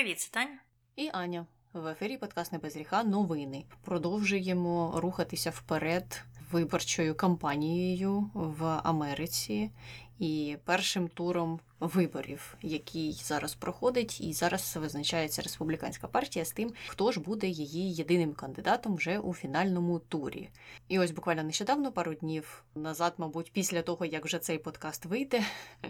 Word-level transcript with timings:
Привіт, 0.00 0.20
це 0.20 0.30
Таня. 0.30 0.58
І 0.96 1.10
Аня. 1.12 1.46
В 1.72 1.86
ефірі 1.86 2.16
подкаст 2.16 2.52
«Не 2.52 2.58
без 2.58 2.76
гріха. 2.76 3.04
Новини. 3.04 3.64
Продовжуємо 3.84 4.92
рухатися 4.96 5.50
вперед 5.50 6.24
виборчою 6.50 7.14
кампанією 7.14 8.30
в 8.34 8.80
Америці 8.84 9.70
і 10.18 10.56
першим 10.64 11.08
туром 11.08 11.60
виборів, 11.80 12.56
який 12.62 13.12
зараз 13.12 13.54
проходить, 13.54 14.20
і 14.20 14.32
зараз 14.32 14.76
визначається 14.80 15.42
республіканська 15.42 16.08
партія 16.08 16.44
з 16.44 16.52
тим, 16.52 16.72
хто 16.86 17.12
ж 17.12 17.20
буде 17.20 17.46
її 17.46 17.94
єдиним 17.94 18.32
кандидатом 18.32 18.94
вже 18.94 19.18
у 19.18 19.34
фінальному 19.34 19.98
турі. 19.98 20.48
І 20.88 20.98
ось 20.98 21.10
буквально 21.10 21.42
нещодавно, 21.42 21.92
пару 21.92 22.14
днів 22.14 22.64
назад, 22.74 23.14
мабуть, 23.18 23.52
після 23.52 23.82
того 23.82 24.04
як 24.04 24.24
вже 24.24 24.38
цей 24.38 24.58
подкаст 24.58 25.06
вийде, 25.06 25.42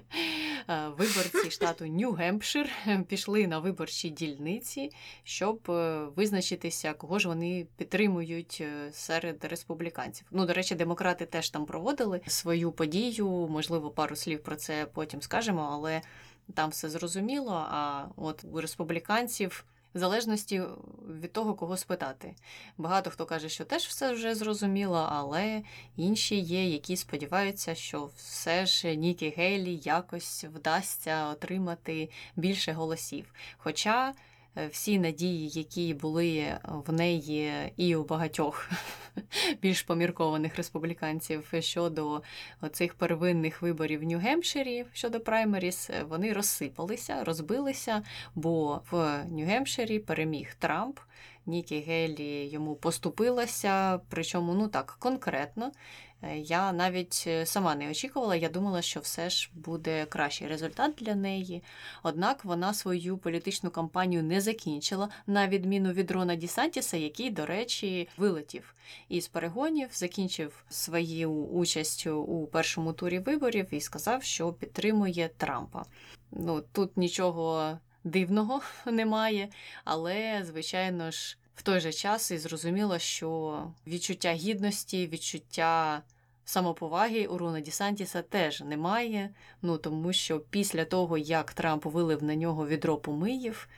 е, 0.68 0.88
виборці 0.88 1.50
штату 1.50 1.84
Нью-Гемпшир 1.84 2.66
пішли 3.04 3.46
на 3.46 3.58
виборчі 3.58 4.10
дільниці, 4.10 4.92
щоб 5.24 5.70
е, 5.70 6.06
визначитися, 6.16 6.92
кого 6.92 7.18
ж 7.18 7.28
вони 7.28 7.66
підтримують 7.76 8.58
е, 8.60 8.92
серед 8.92 9.44
республіканців. 9.44 10.26
Ну, 10.30 10.46
до 10.46 10.52
речі, 10.52 10.74
демократи 10.74 11.26
теж 11.26 11.50
там 11.50 11.66
проводили 11.66 12.20
свою 12.26 12.72
подію. 12.72 13.28
Можливо, 13.28 13.90
пару 13.90 14.16
слів 14.16 14.42
про 14.42 14.56
це 14.56 14.86
потім 14.94 15.22
скажемо 15.22 15.79
але 15.80 16.00
там 16.54 16.70
все 16.70 16.90
зрозуміло. 16.90 17.66
А 17.70 18.04
от 18.16 18.44
у 18.52 18.60
республіканців. 18.60 19.64
В 19.94 19.98
залежності 19.98 20.62
від 21.20 21.32
того, 21.32 21.54
кого 21.54 21.76
спитати. 21.76 22.34
Багато 22.78 23.10
хто 23.10 23.26
каже, 23.26 23.48
що 23.48 23.64
теж 23.64 23.86
все 23.86 24.12
вже 24.12 24.34
зрозуміло, 24.34 25.08
але 25.10 25.62
інші 25.96 26.40
є, 26.40 26.68
які 26.68 26.96
сподіваються, 26.96 27.74
що 27.74 28.10
все 28.16 28.66
ж 28.66 28.94
Нікі 28.94 29.34
Гейлі 29.36 29.80
якось 29.84 30.44
вдасться 30.44 31.26
отримати 31.26 32.10
більше 32.36 32.72
голосів. 32.72 33.34
Хоча 33.58 34.14
Е, 34.56 34.66
всі 34.66 34.98
надії, 34.98 35.48
які 35.48 35.94
були 35.94 36.58
в 36.64 36.92
неї 36.92 37.72
і 37.76 37.96
у 37.96 38.04
багатьох 38.04 38.70
більш 39.62 39.82
поміркованих 39.82 40.56
республіканців 40.56 41.52
щодо 41.60 42.22
цих 42.72 42.94
первинних 42.94 43.62
виборів 43.62 44.00
в 44.00 44.02
Нью-Гемпширі 44.02 44.84
щодо 44.92 45.20
праймеріс, 45.20 45.90
вони 46.08 46.32
розсипалися, 46.32 47.24
розбилися, 47.24 48.02
бо 48.34 48.82
в 48.90 48.94
Нью-Гемпширі 49.30 49.98
переміг 49.98 50.54
Трамп. 50.58 50.98
Нікі 51.46 51.80
Гелі 51.80 52.48
йому 52.48 52.74
поступилася, 52.74 54.00
причому 54.08 54.54
ну 54.54 54.68
так 54.68 54.96
конкретно. 54.98 55.72
Е, 56.22 56.38
я 56.38 56.72
навіть 56.72 57.24
е, 57.26 57.46
сама 57.46 57.74
не 57.74 57.90
очікувала, 57.90 58.36
я 58.36 58.48
думала, 58.48 58.82
що 58.82 59.00
все 59.00 59.30
ж 59.30 59.50
буде 59.54 60.04
кращий 60.04 60.48
результат 60.48 60.92
для 60.98 61.14
неї. 61.14 61.62
Однак 62.02 62.44
вона 62.44 62.74
свою 62.74 63.18
політичну 63.18 63.70
кампанію 63.70 64.22
не 64.22 64.40
закінчила, 64.40 65.08
на 65.26 65.48
відміну 65.48 65.92
від 65.92 66.10
Рона 66.10 66.34
Дісантіса, 66.34 66.96
який, 66.96 67.30
до 67.30 67.46
речі, 67.46 68.08
вилетів 68.16 68.74
із 69.08 69.28
перегонів, 69.28 69.88
закінчив 69.92 70.64
свою 70.70 71.32
участь 71.32 72.06
у 72.06 72.46
першому 72.52 72.92
турі 72.92 73.18
виборів 73.18 73.66
і 73.70 73.80
сказав, 73.80 74.22
що 74.22 74.52
підтримує 74.52 75.30
Трампа. 75.36 75.84
Ну 76.32 76.62
тут 76.72 76.96
нічого 76.96 77.78
дивного 78.04 78.60
немає, 78.86 79.48
але 79.84 80.44
звичайно 80.44 81.10
ж 81.10 81.38
в 81.54 81.62
той 81.62 81.80
же 81.80 81.92
час 81.92 82.30
і 82.30 82.38
зрозуміло, 82.38 82.98
що 82.98 83.62
відчуття 83.86 84.32
гідності, 84.32 85.06
відчуття 85.06 86.02
самоповаги 86.44 87.26
у 87.26 87.38
Руна 87.38 87.60
Дісантіса 87.60 88.22
теж 88.22 88.60
немає. 88.60 89.30
Ну 89.62 89.78
тому 89.78 90.12
що 90.12 90.40
після 90.40 90.84
того, 90.84 91.18
як 91.18 91.52
Трамп 91.52 91.84
вилив 91.84 92.22
на 92.22 92.34
нього 92.34 92.66
відро 92.66 92.96
помиїв, 92.96 93.68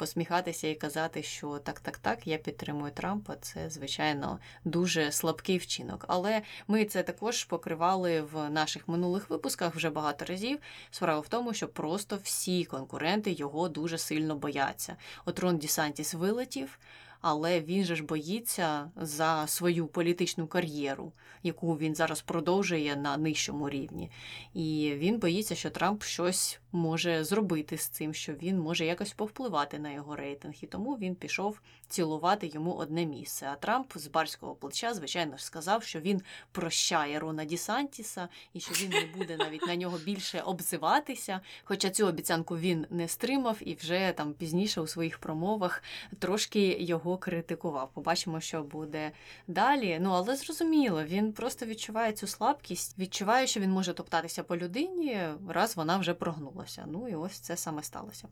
посміхатися 0.00 0.68
і 0.68 0.74
казати, 0.74 1.22
що 1.22 1.58
так, 1.58 1.80
так, 1.80 1.98
так, 1.98 2.26
я 2.26 2.38
підтримую 2.38 2.92
Трампа, 2.92 3.36
це, 3.36 3.70
звичайно, 3.70 4.38
дуже 4.64 5.12
слабкий 5.12 5.58
вчинок. 5.58 6.04
Але 6.08 6.42
ми 6.68 6.84
це 6.84 7.02
також 7.02 7.44
покривали 7.44 8.20
в 8.20 8.50
наших 8.50 8.88
минулих 8.88 9.30
випусках 9.30 9.74
вже 9.74 9.90
багато 9.90 10.24
разів. 10.24 10.58
Справа 10.90 11.20
в 11.20 11.28
тому, 11.28 11.54
що 11.54 11.68
просто 11.68 12.18
всі 12.22 12.64
конкуренти 12.64 13.32
його 13.32 13.68
дуже 13.68 13.98
сильно 13.98 14.36
бояться. 14.36 14.96
От 15.24 15.38
Рон 15.38 15.58
Дісантіс 15.58 16.14
вилетів 16.14 16.78
але 17.20 17.60
він 17.60 17.84
же 17.84 17.96
ж 17.96 18.02
боїться 18.02 18.90
за 18.96 19.46
свою 19.46 19.86
політичну 19.86 20.46
кар'єру, 20.46 21.12
яку 21.42 21.74
він 21.74 21.94
зараз 21.94 22.20
продовжує 22.20 22.96
на 22.96 23.16
нижчому 23.16 23.70
рівні. 23.70 24.10
І 24.54 24.92
він 24.96 25.18
боїться, 25.18 25.54
що 25.54 25.70
Трамп 25.70 26.02
щось 26.02 26.60
може 26.72 27.24
зробити 27.24 27.76
з 27.76 27.88
цим, 27.88 28.14
що 28.14 28.32
він 28.32 28.58
може 28.58 28.84
якось 28.84 29.12
повпливати 29.12 29.78
на 29.78 29.90
його 29.90 30.16
рейтинг. 30.16 30.54
І 30.60 30.66
тому 30.66 30.94
він 30.94 31.14
пішов 31.14 31.60
цілувати 31.88 32.46
йому 32.46 32.72
одне 32.72 33.06
місце. 33.06 33.48
А 33.52 33.56
Трамп 33.56 33.92
з 33.94 34.06
барського 34.06 34.54
плеча, 34.54 34.94
звичайно 34.94 35.36
ж, 35.36 35.44
сказав, 35.44 35.82
що 35.82 36.00
він 36.00 36.22
прощає 36.52 37.18
Рона 37.18 37.44
Дісантіса 37.44 38.28
і 38.52 38.60
що 38.60 38.72
він 38.72 38.90
не 38.90 39.18
буде 39.18 39.36
навіть 39.36 39.66
на 39.66 39.76
нього 39.76 39.98
більше 40.04 40.40
обзиватися. 40.40 41.40
Хоча 41.64 41.90
цю 41.90 42.06
обіцянку 42.06 42.58
він 42.58 42.86
не 42.90 43.08
стримав 43.08 43.56
і 43.60 43.74
вже 43.74 44.12
там 44.16 44.32
пізніше 44.32 44.80
у 44.80 44.86
своїх 44.86 45.18
промовах 45.18 45.82
трошки 46.18 46.76
його 46.80 47.16
критикував. 47.16 47.90
Побачимо, 47.94 48.40
що 48.40 48.62
буде 48.62 49.12
далі. 49.46 49.98
Ну 50.00 50.10
але 50.10 50.36
зрозуміло, 50.36 51.04
він 51.04 51.32
просто 51.32 51.66
відчуває 51.66 52.12
цю 52.12 52.26
слабкість, 52.26 52.98
відчуває, 52.98 53.46
що 53.46 53.60
він 53.60 53.70
може 53.70 53.92
топтатися 53.92 54.42
по 54.42 54.56
людині, 54.56 55.20
раз 55.48 55.76
вона 55.76 55.98
вже 55.98 56.14
прогнулася. 56.60 56.84
Ну 56.86 57.08
і 57.08 57.14
ось 57.14 57.38
це 57.38 57.56
саме 57.56 57.82
сталося. 57.82 58.28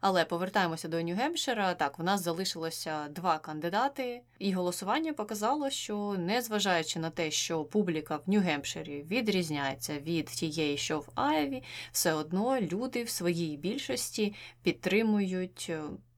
Але 0.00 0.24
повертаємося 0.24 0.88
до 0.88 0.96
Нью-Гемпшира. 0.96 1.76
Так, 1.76 1.98
в 1.98 2.02
нас 2.02 2.22
залишилося 2.22 3.08
два 3.08 3.38
кандидати, 3.38 4.22
і 4.38 4.52
голосування 4.52 5.12
показало, 5.12 5.70
що 5.70 6.16
незважаючи 6.18 6.98
на 6.98 7.10
те, 7.10 7.30
що 7.30 7.64
публіка 7.64 8.16
в 8.16 8.28
Нью-Гемпширі 8.28 9.06
відрізняється 9.06 9.98
від 9.98 10.26
тієї, 10.26 10.76
що 10.76 10.98
в 11.00 11.08
Айві, 11.14 11.62
все 11.92 12.12
одно 12.12 12.60
люди 12.60 13.04
в 13.04 13.08
своїй 13.08 13.56
більшості 13.56 14.34
підтримують. 14.62 15.72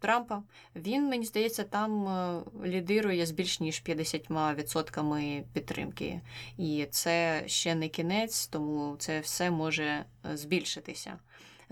Трампа. 0.04 0.42
Він, 0.76 1.08
мені 1.08 1.24
здається, 1.24 1.64
там 1.64 2.08
е, 2.08 2.42
лідирує 2.64 3.26
з 3.26 3.30
більш 3.30 3.60
ніж 3.60 3.82
50% 3.86 5.42
підтримки. 5.52 6.20
І 6.58 6.86
це 6.90 7.42
ще 7.46 7.74
не 7.74 7.88
кінець, 7.88 8.46
тому 8.46 8.96
це 8.98 9.20
все 9.20 9.50
може 9.50 9.84
е, 9.84 10.04
збільшитися. 10.36 11.18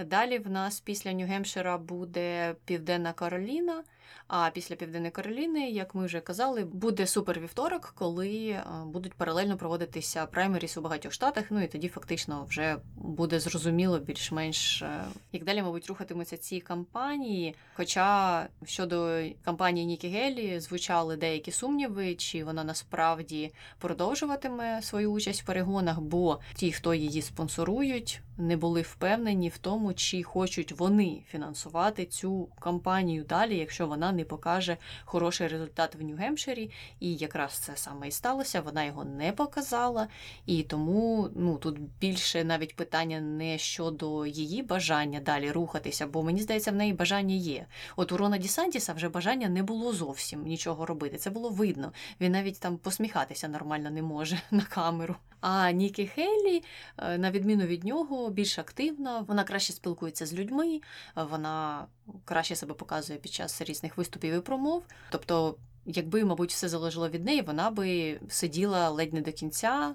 Далі 0.05 0.39
в 0.39 0.51
нас 0.51 0.81
після 0.81 1.11
Нью-Гемпшира 1.11 1.79
буде 1.79 2.55
Південна 2.65 3.13
Кароліна. 3.13 3.85
А 4.29 4.51
після 4.51 4.77
Південної 4.77 5.11
Кароліни, 5.11 5.71
як 5.71 5.95
ми 5.95 6.07
вже 6.07 6.21
казали, 6.21 6.65
буде 6.65 7.07
супервівторок, 7.07 7.93
коли 7.99 8.49
е, 8.49 8.65
будуть 8.87 9.15
паралельно 9.15 9.57
проводитися 9.57 10.27
праймеріс 10.27 10.77
у 10.77 10.81
багатьох 10.81 11.13
штатах. 11.13 11.45
Ну 11.51 11.63
і 11.63 11.67
тоді 11.67 11.89
фактично 11.89 12.45
вже 12.49 12.77
буде 12.97 13.41
зрозуміло 13.41 13.99
більш-менш 13.99 14.83
е, 14.83 15.05
як 15.33 15.45
далі, 15.45 15.63
мабуть, 15.63 15.87
рухатимуться 15.87 16.37
ці 16.37 16.61
кампанії. 16.61 17.55
Хоча 17.75 18.49
щодо 18.65 19.23
кампанії 19.45 19.87
Нікі 19.87 20.09
Гелі 20.09 20.61
звучали 20.61 21.17
деякі 21.17 21.53
сумніви, 21.53 22.15
чи 22.15 22.45
вона 22.45 22.65
насправді 22.65 23.53
продовжуватиме 23.79 24.83
свою 24.83 25.13
участь 25.13 25.43
в 25.43 25.47
перегонах, 25.47 26.01
бо 26.01 26.41
ті, 26.55 26.73
хто 26.73 26.95
її 26.95 27.23
спонсорують, 27.23 28.21
не 28.37 28.57
були 28.57 28.83
впевнені 28.83 29.49
в 29.49 29.59
тому, 29.59 29.95
чи 29.95 30.23
хочуть 30.23 30.73
вони 30.73 31.23
фінансувати 31.31 32.05
цю 32.05 32.49
кампанію 32.61 33.25
далі, 33.25 33.57
якщо 33.57 33.87
вона 33.87 34.13
не 34.13 34.25
покаже 34.25 34.77
хороший 35.05 35.49
результат 35.49 35.95
в 35.95 36.01
Нью-Гемпширі. 36.03 36.71
І 37.01 37.15
якраз 37.15 37.53
це 37.53 37.77
саме 37.77 38.09
і 38.09 38.11
сталося. 38.11 38.61
Вона 38.61 38.85
його 38.85 39.05
не 39.05 39.33
показала, 39.33 40.09
і 40.47 40.63
тому 40.63 41.29
ну 41.35 41.57
тут 41.57 41.81
більше 42.01 42.45
навіть 42.45 42.77
питання 42.77 43.21
не 43.21 43.59
щодо 43.59 44.27
її 44.27 44.63
бажання 44.63 45.21
далі 45.21 45.51
рухатися, 45.51 46.07
бо 46.07 46.23
мені 46.23 46.41
здається, 46.41 46.71
в 46.71 46.75
неї 46.75 46.93
бажання 46.93 47.35
є. 47.35 47.67
От 47.97 48.13
у 48.13 48.17
Рона 48.17 48.39
Дісантіса 48.39 48.93
вже 48.93 49.09
бажання 49.09 49.49
не 49.49 49.63
було 49.63 49.93
зовсім 49.93 50.43
нічого 50.43 50.87
робити. 50.87 51.17
Це 51.17 51.31
було 51.31 51.51
видно. 51.51 51.93
Він 52.21 52.33
навіть 52.33 52.61
там 52.61 52.77
посміхатися 52.77 53.49
нормально 53.49 53.91
не 53.91 54.03
може 54.03 54.41
на 54.51 54.63
камеру. 54.63 55.17
А 55.41 55.71
Нікі 55.71 56.07
Хейлі, 56.07 56.63
е, 56.99 57.19
на 57.19 57.31
відміну 57.31 57.65
від 57.65 57.85
нього, 57.85 58.22
більш 58.31 58.59
активна, 58.59 59.21
вона 59.29 59.45
краще 59.45 59.73
спілкується 59.73 60.27
з 60.27 60.35
людьми, 60.35 60.81
вона 61.15 61.87
краще 62.25 62.57
себе 62.57 62.75
показує 62.75 63.19
під 63.19 63.33
час 63.33 63.63
різних 63.63 63.97
виступів 63.97 64.35
і 64.35 64.41
промов. 64.41 64.85
Тобто, 65.11 65.57
якби, 65.87 66.25
мабуть, 66.25 66.51
все 66.51 66.69
залежало 66.69 67.09
від 67.09 67.25
неї, 67.25 67.43
вона 67.43 67.71
би 67.71 68.21
сиділа 68.29 68.89
ледь 68.89 69.13
не 69.13 69.21
до 69.21 69.33
кінця 69.33 69.95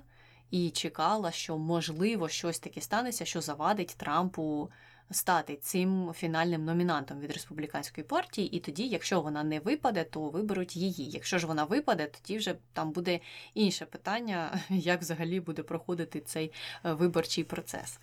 і 0.51 0.69
чекала, 0.69 1.31
що 1.31 1.57
можливо 1.57 2.29
щось 2.29 2.59
таке 2.59 2.81
станеться, 2.81 3.25
що 3.25 3.41
завадить 3.41 3.95
Трампу 3.97 4.69
стати 5.11 5.55
цим 5.55 6.13
фінальним 6.15 6.65
номінантом 6.65 7.19
від 7.19 7.31
республіканської 7.31 8.07
партії, 8.07 8.57
і 8.57 8.59
тоді, 8.59 8.87
якщо 8.87 9.21
вона 9.21 9.43
не 9.43 9.59
випаде, 9.59 10.03
то 10.03 10.29
виберуть 10.29 10.75
її. 10.75 11.09
Якщо 11.09 11.37
ж 11.37 11.47
вона 11.47 11.63
випаде, 11.63 12.07
тоді 12.07 12.37
вже 12.37 12.55
там 12.73 12.91
буде 12.91 13.19
інше 13.53 13.85
питання, 13.85 14.59
як 14.69 15.01
взагалі 15.01 15.39
буде 15.39 15.63
проходити 15.63 16.19
цей 16.19 16.51
е, 16.85 16.93
виборчий 16.93 17.43
процес. 17.43 17.99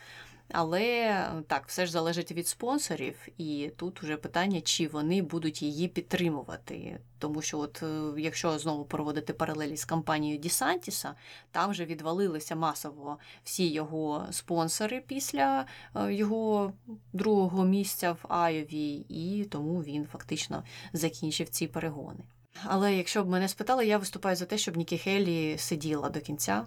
Але 0.53 1.27
так, 1.47 1.65
все 1.67 1.87
ж 1.87 1.93
залежить 1.93 2.33
від 2.33 2.49
спонсорів, 2.49 3.29
і 3.39 3.71
тут 3.77 4.03
вже 4.03 4.17
питання, 4.17 4.61
чи 4.61 4.89
вони 4.89 5.23
будуть 5.23 5.63
її 5.63 5.89
підтримувати. 5.89 7.01
Тому 7.19 7.43
що, 7.43 7.59
от 7.59 7.83
е, 7.83 8.21
якщо 8.21 8.59
знову 8.59 8.85
проводити 8.85 9.33
паралелі 9.33 9.77
з 9.77 9.85
кампанією 9.85 10.39
Дісантіса, 10.39 11.15
там 11.51 11.71
вже 11.71 11.85
відвалилися 11.85 12.57
масово 12.57 13.19
всі 13.45 13.69
його 13.69 14.27
спонсори 14.31 15.01
після 15.07 15.67
е, 15.97 16.15
його 16.15 16.73
другого 17.13 17.65
місця 17.65 18.13
в 18.13 18.19
Айові, 18.29 18.95
і 19.09 19.45
тому 19.45 19.83
він 19.83 20.07
фактично 20.07 20.65
закінчив 20.93 21.49
ці 21.49 21.67
перегони. 21.67 22.25
Але 22.65 22.95
якщо 22.95 23.25
б 23.25 23.29
мене 23.29 23.49
спитали, 23.49 23.87
я 23.87 23.99
виступаю 23.99 24.37
за 24.37 24.45
те, 24.45 24.59
щоб 24.59 24.77
Нікі 24.77 24.99
Хелі 24.99 25.59
сиділа 25.59 26.09
до 26.09 26.21
кінця 26.21 26.65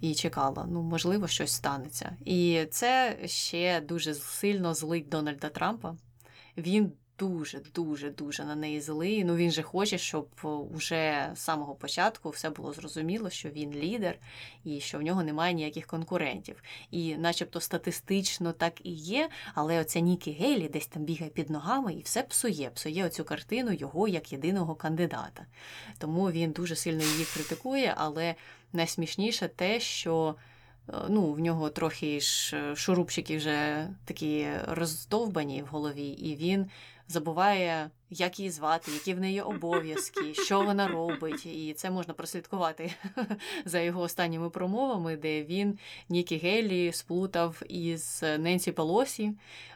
і 0.00 0.14
чекала, 0.14 0.66
ну, 0.70 0.82
можливо, 0.82 1.28
щось 1.28 1.52
станеться. 1.52 2.16
І 2.24 2.66
це 2.70 3.18
ще 3.24 3.80
дуже 3.80 4.14
сильно 4.14 4.74
злить 4.74 5.08
Дональда 5.08 5.48
Трампа. 5.48 5.96
Він 6.56 6.92
дуже, 7.18 7.60
дуже, 7.74 8.10
дуже 8.10 8.44
на 8.44 8.54
неї 8.54 8.80
злий. 8.80 9.24
Ну 9.24 9.36
він 9.36 9.50
же 9.50 9.62
хоче, 9.62 9.98
щоб 9.98 10.28
уже 10.74 11.30
з 11.34 11.38
самого 11.38 11.74
початку 11.74 12.30
все 12.30 12.50
було 12.50 12.72
зрозуміло, 12.72 13.30
що 13.30 13.48
він 13.48 13.72
лідер 13.72 14.18
і 14.64 14.80
що 14.80 14.98
в 14.98 15.02
нього 15.02 15.22
немає 15.22 15.54
ніяких 15.54 15.86
конкурентів. 15.86 16.62
І, 16.90 17.16
начебто, 17.16 17.60
статистично 17.60 18.52
так 18.52 18.86
і 18.86 18.92
є, 18.92 19.28
але 19.54 19.80
оця 19.80 20.00
Нікі 20.00 20.32
Гейлі 20.32 20.68
десь 20.68 20.86
там 20.86 21.04
бігає 21.04 21.30
під 21.30 21.50
ногами 21.50 21.94
і 21.94 22.02
все 22.02 22.22
псує, 22.22 22.70
псує 22.70 23.06
оцю 23.06 23.24
картину 23.24 23.72
його 23.72 24.08
як 24.08 24.32
єдиного 24.32 24.74
кандидата. 24.74 25.46
Тому 25.98 26.30
він 26.30 26.50
дуже 26.50 26.76
сильно 26.76 27.02
її 27.02 27.24
критикує, 27.34 27.94
але 27.96 28.34
найсмішніше 28.72 29.48
те, 29.48 29.80
що. 29.80 30.34
Е, 30.88 30.92
ну, 31.08 31.32
в 31.32 31.40
нього 31.40 31.70
трохи 31.70 32.20
ж 32.20 32.56
шурупчики 32.76 33.36
вже 33.36 33.88
такі 34.04 34.48
роздовбані 34.66 35.62
в 35.62 35.66
голові, 35.66 36.08
і 36.08 36.36
він 36.36 36.66
забуває, 37.08 37.90
як 38.10 38.38
її 38.38 38.50
звати, 38.50 38.92
які 38.92 39.14
в 39.14 39.20
неї 39.20 39.40
обов'язки, 39.40 40.34
що 40.44 40.60
вона 40.60 40.88
робить. 40.88 41.46
І 41.46 41.74
це 41.76 41.90
можна 41.90 42.14
прослідкувати 42.14 42.92
за 43.64 43.80
його 43.80 44.00
останніми 44.00 44.50
промовами, 44.50 45.16
де 45.16 45.44
він 45.44 45.78
Нікі 46.08 46.36
Гелі 46.36 46.92
сплутав 46.92 47.62
із 47.68 48.22
Ненсі 48.38 48.72
Пелосі, 48.72 49.32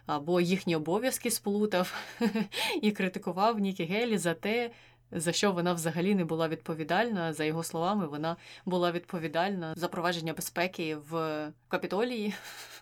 або 0.07 0.41
їхні 0.41 0.77
обов'язки 0.77 1.31
сплутав 1.31 1.95
і 2.83 2.91
критикував 2.93 3.59
Нікі 3.59 3.85
Гелі 3.85 4.19
за 4.19 4.35
те 4.35 4.71
за 5.13 5.33
що 5.33 5.53
вона 5.53 5.73
взагалі 5.73 6.15
не 6.15 6.25
була 6.25 6.49
відповідальна. 6.49 7.33
За 7.33 7.45
його 7.45 7.63
словами, 7.63 8.07
вона 8.07 8.37
була 8.65 8.93
відповідальна 8.93 9.75
за 9.77 9.89
провадження 9.89 10.33
безпеки 10.33 10.97
в 10.97 11.49
капітолії. 11.69 12.35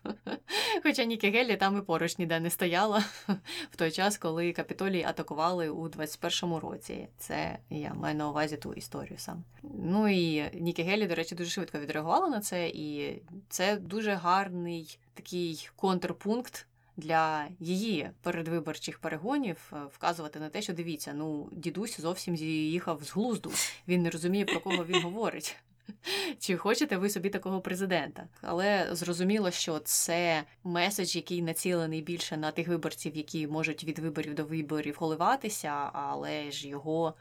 Хоча 0.82 1.04
Нікі 1.04 1.30
Гелі 1.30 1.56
там 1.56 1.78
і 1.78 1.80
поруч 1.80 2.18
ніде 2.18 2.40
не 2.40 2.50
стояла 2.50 2.98
в 3.70 3.76
той 3.76 3.90
час, 3.90 4.18
коли 4.18 4.52
капітолій 4.52 5.02
атакували 5.02 5.68
у 5.68 5.88
21-му 5.88 6.60
році. 6.60 7.08
Це 7.18 7.58
я 7.70 7.94
маю 7.94 8.14
на 8.14 8.28
увазі 8.28 8.56
ту 8.56 8.72
історію 8.72 9.18
сам. 9.18 9.44
Ну 9.62 10.08
і 10.08 10.50
Нікі 10.60 10.82
Гелі, 10.82 11.06
до 11.06 11.14
речі, 11.14 11.34
дуже 11.34 11.50
швидко 11.50 11.78
відреагувала 11.78 12.28
на 12.28 12.40
це, 12.40 12.68
і 12.68 13.22
це 13.48 13.76
дуже 13.76 14.12
гарний 14.12 14.98
такий 15.14 15.68
контрпункт 15.76 16.66
для 16.96 17.48
її 17.60 18.10
передвиборчих 18.22 18.98
перегонів 18.98 19.72
е, 19.72 19.76
вказувати 19.92 20.40
на 20.40 20.48
те, 20.48 20.62
що 20.62 20.72
дивіться, 20.72 21.12
ну 21.14 21.48
дідусь 21.52 22.00
зовсім 22.00 22.36
з'їхав 22.36 23.04
з 23.04 23.12
глузду. 23.12 23.52
Він 23.88 24.02
не 24.02 24.10
розуміє, 24.10 24.44
про 24.44 24.60
кого 24.60 24.84
він 24.84 25.02
говорить. 25.02 25.56
Чи 26.38 26.56
хочете 26.56 26.96
ви 26.96 27.10
собі 27.10 27.30
такого 27.30 27.60
президента? 27.60 28.28
Але 28.42 28.88
зрозуміло, 28.92 29.50
що 29.50 29.78
це 29.78 30.44
меседж, 30.64 31.16
який 31.16 31.42
націлений 31.42 32.02
більше 32.02 32.36
на 32.36 32.50
тих 32.50 32.68
виборців, 32.68 33.16
які 33.16 33.46
можуть 33.46 33.84
від 33.84 33.98
виборів 33.98 34.34
до 34.34 34.44
виборів 34.44 34.96
голиватися, 34.98 35.90
але 35.92 36.50
ж 36.50 36.68
його 36.68 37.14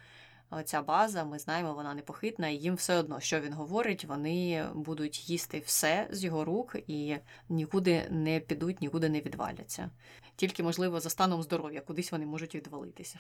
ця 0.66 0.82
база, 0.82 1.24
ми 1.24 1.40
знаємо, 1.40 1.74
вона 1.74 1.94
непохитна, 1.94 2.48
і 2.48 2.56
їм 2.56 2.76
все 2.76 2.96
одно, 2.96 3.20
що 3.20 3.40
він 3.40 3.54
говорить, 3.54 4.06
вони 4.06 4.70
будуть 4.74 5.30
їсти 5.30 5.60
все 5.60 6.08
з 6.12 6.24
його 6.24 6.46
рук 6.46 6.76
і 6.88 7.18
нікуди 7.50 8.08
не 8.10 8.40
підуть, 8.40 8.82
нікуди 8.82 9.10
не 9.10 9.22
відваляться. 9.22 9.90
Тільки, 10.36 10.64
можливо, 10.64 11.00
за 11.00 11.10
станом 11.10 11.44
здоров'я, 11.44 11.82
кудись 11.82 12.12
вони 12.12 12.26
можуть 12.26 12.56
відвалитися. 12.56 13.20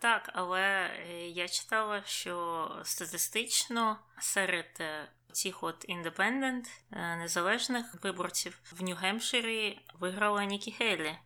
Так, 0.00 0.30
але 0.34 0.60
е, 0.60 1.28
я 1.28 1.48
читала, 1.48 2.02
що 2.04 2.68
статистично 2.84 3.98
серед 4.18 4.76
е, 4.80 5.08
цих 5.32 5.62
от 5.62 5.84
індепендент 5.88 6.70
незалежних 6.90 8.02
виборців 8.02 8.60
в 8.72 8.82
Нью-Гемпширі 8.82 9.78
виграла 10.00 10.44
Нікі 10.44 10.72
Хейлі 10.72 11.18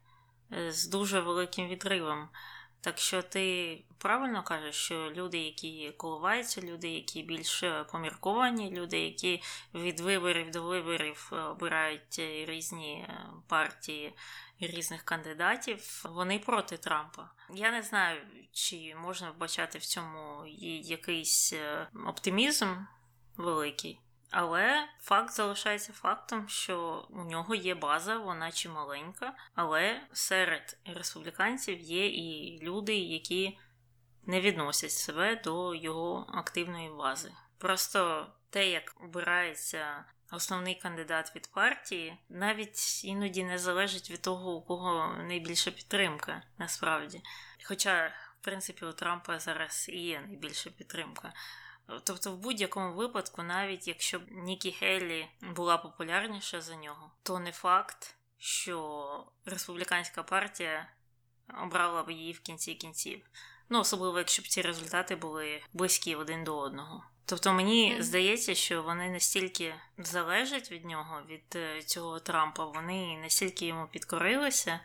е, 0.53 0.73
з 0.73 0.89
дуже 0.89 1.21
великим 1.21 1.69
відривом. 1.69 2.29
Так 2.81 2.99
що 2.99 3.23
ти 3.23 3.79
правильно 3.99 4.43
кажеш, 4.43 4.75
що 4.75 5.11
люди, 5.11 5.39
які 5.39 5.93
коливаються, 5.97 6.61
люди, 6.61 6.89
які 6.89 7.23
більш 7.23 7.65
помірковані, 7.93 8.71
люди, 8.71 8.99
які 8.99 9.43
від 9.75 10.01
виборів 10.01 10.51
до 10.51 10.63
виборів 10.63 11.33
обирають 11.51 12.19
різні 12.19 13.09
партії 13.47 14.15
різних 14.61 15.03
кандидатів, 15.03 16.03
вони 16.05 16.39
проти 16.39 16.77
Трампа. 16.77 17.31
Я 17.55 17.71
не 17.71 17.83
знаю, 17.83 18.21
чи 18.53 18.95
можна 19.03 19.31
вбачати 19.31 19.79
в 19.79 19.85
цьому 19.85 20.47
якийсь 20.83 21.53
е, 21.53 21.89
оптимізм 22.07 22.75
великий. 23.37 24.01
Але 24.31 24.89
факт 25.01 25.35
залишається 25.35 25.93
фактом, 25.93 26.49
що 26.49 27.07
у 27.11 27.25
нього 27.25 27.55
є 27.55 27.75
база, 27.75 28.19
вона 28.19 28.53
чималенька, 28.53 29.35
але 29.55 30.01
серед 30.13 30.79
республіканців 30.87 31.81
є 31.81 32.07
і 32.07 32.59
люди, 32.63 32.97
які 32.97 33.59
не 34.27 34.41
відносять 34.41 34.91
себе 34.91 35.37
до 35.45 35.75
його 35.75 36.27
активної 36.35 36.91
бази. 36.91 37.33
Просто 37.59 38.27
те, 38.51 38.71
як 38.71 38.95
обирається 39.05 40.05
основний 40.33 40.75
кандидат 40.75 41.37
від 41.37 41.47
партії, 41.47 42.19
навіть 42.29 43.05
іноді 43.05 43.45
не 43.45 43.59
залежить 43.59 44.11
від 44.11 44.23
того, 44.23 44.55
у 44.55 44.63
кого 44.63 45.15
найбільша 45.23 45.71
підтримка, 45.71 46.43
насправді. 46.59 47.23
Хоча, 47.65 48.13
в 48.41 48.45
принципі, 48.45 48.85
у 48.85 48.93
Трампа 48.93 49.39
зараз 49.39 49.89
і 49.89 49.99
є 49.99 50.21
найбільша 50.21 50.71
підтримка. 50.71 51.33
Тобто, 52.05 52.33
в 52.33 52.37
будь-якому 52.37 52.95
випадку, 52.95 53.43
навіть 53.43 53.89
якщо 53.89 54.19
б 54.19 54.23
Нікі 54.31 54.73
Хеллі 54.73 55.29
була 55.41 55.79
популярніша 55.79 56.61
за 56.61 56.77
нього, 56.77 57.11
то 57.23 57.39
не 57.39 57.53
факт, 57.53 58.17
що 58.39 59.27
республіканська 59.45 60.23
партія 60.23 60.89
обрала 61.63 62.03
б 62.03 62.11
її 62.11 62.33
в 62.33 62.41
кінці 62.41 62.75
кінців. 62.75 63.31
Ну, 63.69 63.81
особливо, 63.81 64.19
якщо 64.19 64.43
б 64.43 64.47
ці 64.47 64.63
результати 64.63 65.17
були 65.17 65.63
близькі 65.73 66.15
один 66.15 66.45
до 66.45 66.59
одного. 66.59 67.05
Тобто 67.25 67.53
мені 67.53 67.97
здається, 68.01 68.55
що 68.55 68.83
вони 68.83 69.11
настільки 69.11 69.75
залежать 69.99 70.71
від 70.71 70.85
нього, 70.85 71.23
від 71.29 71.57
е, 71.57 71.83
цього 71.83 72.21
Трампа, 72.21 72.65
вони 72.65 73.19
настільки 73.23 73.67
йому 73.67 73.87
підкорилися, 73.87 74.81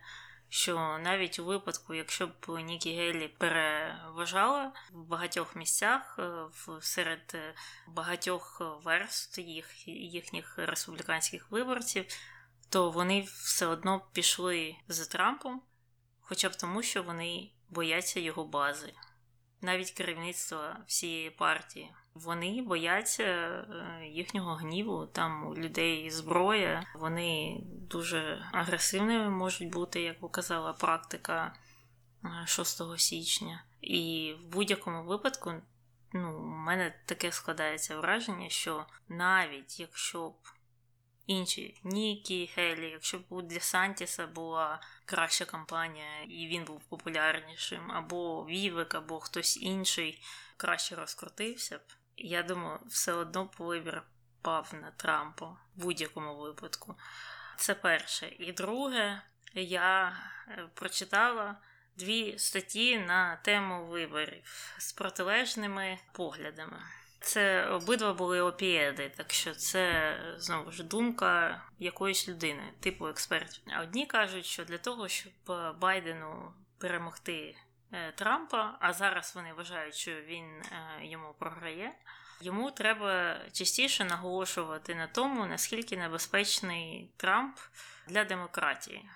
що 0.53 0.99
навіть 1.03 1.39
у 1.39 1.45
випадку, 1.45 1.93
якщо 1.93 2.27
б 2.27 2.61
Нікі 2.63 2.95
Гейлі 2.95 3.27
переважала 3.27 4.71
в 4.91 5.03
багатьох 5.03 5.55
місцях 5.55 6.19
е, 6.19 6.45
серед 6.81 7.31
е, 7.33 7.53
багатьох 7.87 8.61
верст 8.83 9.37
їх, 9.37 9.87
їхніх 9.87 10.57
республіканських 10.57 11.51
виборців, 11.51 12.05
то 12.69 12.91
вони 12.91 13.21
все 13.21 13.67
одно 13.67 14.01
пішли 14.13 14.75
за 14.87 15.05
Трампом, 15.05 15.61
хоча 16.21 16.49
б 16.49 16.55
тому, 16.55 16.83
що 16.83 17.03
вони 17.03 17.51
бояться 17.69 18.19
його 18.19 18.45
бази, 18.45 18.93
навіть 19.61 19.91
керівництва 19.91 20.79
всієї 20.87 21.29
партії. 21.29 21.93
Вони 22.15 22.61
бояться 22.61 23.23
е, 23.23 24.05
їхнього 24.05 24.55
гніву, 24.55 25.05
там 25.05 25.47
у 25.47 25.55
людей 25.55 26.11
зброя, 26.11 26.83
вони 26.95 27.61
дуже 27.65 28.45
агресивними 28.51 29.29
можуть 29.29 29.69
бути, 29.69 30.01
як 30.01 30.19
показала 30.19 30.73
практика 30.73 31.55
6 32.45 32.81
е, 32.81 32.97
січня. 32.97 33.63
І 33.81 34.33
в 34.41 34.45
будь-якому 34.45 35.03
випадку, 35.03 35.53
ну, 36.13 36.37
у 36.37 36.45
мене 36.45 36.95
таке 37.05 37.31
складається 37.31 37.97
враження, 37.97 38.49
що 38.49 38.85
навіть 39.07 39.79
якщо 39.79 40.29
б 40.29 40.35
інші 41.27 41.79
Нікі, 41.83 42.47
Хелі, 42.47 42.89
якщо 42.89 43.17
б 43.17 43.23
у 43.29 43.41
Десантіса 43.41 44.27
була 44.27 44.81
краща 45.05 45.45
кампанія, 45.45 46.21
і 46.21 46.47
він 46.47 46.63
був 46.63 46.81
популярнішим, 46.89 47.91
або 47.91 48.45
Вівик, 48.45 48.95
або 48.95 49.19
хтось 49.19 49.57
інший 49.57 50.21
краще 50.57 50.95
розкрутився 50.95 51.77
б. 51.77 51.81
Я 52.25 52.43
думаю, 52.43 52.79
все 52.87 53.13
одно 53.13 53.49
вибір 53.57 54.03
пав 54.41 54.73
на 54.81 54.91
Трампа 54.91 55.45
в 55.45 55.57
будь-якому 55.75 56.35
випадку. 56.35 56.95
Це 57.57 57.75
перше. 57.75 58.35
І 58.39 58.51
друге, 58.51 59.21
я 59.53 60.17
е, 60.47 60.69
прочитала 60.73 61.55
дві 61.97 62.39
статті 62.39 62.97
на 62.97 63.35
тему 63.35 63.85
виборів 63.85 64.75
з 64.77 64.93
протилежними 64.93 65.99
поглядами. 66.11 66.79
Це 67.19 67.65
обидва 67.65 68.13
були 68.13 68.41
опієди, 68.41 69.09
так 69.09 69.33
що 69.33 69.55
це 69.55 70.15
знову 70.37 70.71
ж 70.71 70.83
думка 70.83 71.61
якоїсь 71.79 72.29
людини, 72.29 72.73
типу 72.79 73.07
експертів. 73.07 73.63
А 73.67 73.81
одні 73.81 74.05
кажуть, 74.05 74.45
що 74.45 74.65
для 74.65 74.77
того, 74.77 75.07
щоб 75.07 75.33
Байдену 75.79 76.53
перемогти 76.77 77.55
Трампа, 78.15 78.77
а 78.79 78.93
зараз 78.93 79.35
вони 79.35 79.53
вважають, 79.53 79.95
що 79.95 80.11
він 80.11 80.45
е, 80.45 81.05
йому 81.05 81.33
програє. 81.39 81.91
Йому 82.41 82.71
треба 82.71 83.39
частіше 83.51 84.05
наголошувати 84.05 84.95
на 84.95 85.07
тому, 85.07 85.45
наскільки 85.45 85.97
небезпечний 85.97 87.11
Трамп 87.17 87.57
для 88.07 88.23
демократії 88.23 89.09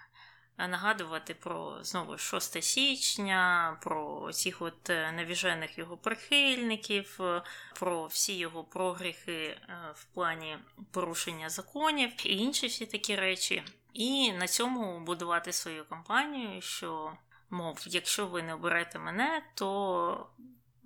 нагадувати 0.57 1.33
про 1.33 1.83
знову 1.83 2.17
6 2.17 2.63
січня, 2.63 3.77
про 3.81 4.29
цих 4.33 4.61
от 4.61 4.89
е, 4.89 5.11
навіжених 5.11 5.77
його 5.77 5.97
прихильників, 5.97 7.17
е, 7.19 7.41
про 7.75 8.05
всі 8.05 8.37
його 8.37 8.63
прогріхи 8.63 9.31
е, 9.31 9.57
в 9.95 10.03
плані 10.03 10.57
порушення 10.91 11.49
законів 11.49 12.11
і 12.25 12.37
інші 12.37 12.67
всі 12.67 12.85
такі 12.85 13.15
речі. 13.15 13.63
І 13.93 14.31
на 14.31 14.47
цьому 14.47 14.99
будувати 14.99 15.53
свою 15.53 15.85
кампанію, 15.85 16.61
що, 16.61 17.11
мов, 17.49 17.83
якщо 17.87 18.27
ви 18.27 18.43
не 18.43 18.53
оберете 18.53 18.99
мене, 18.99 19.43
то 19.53 20.29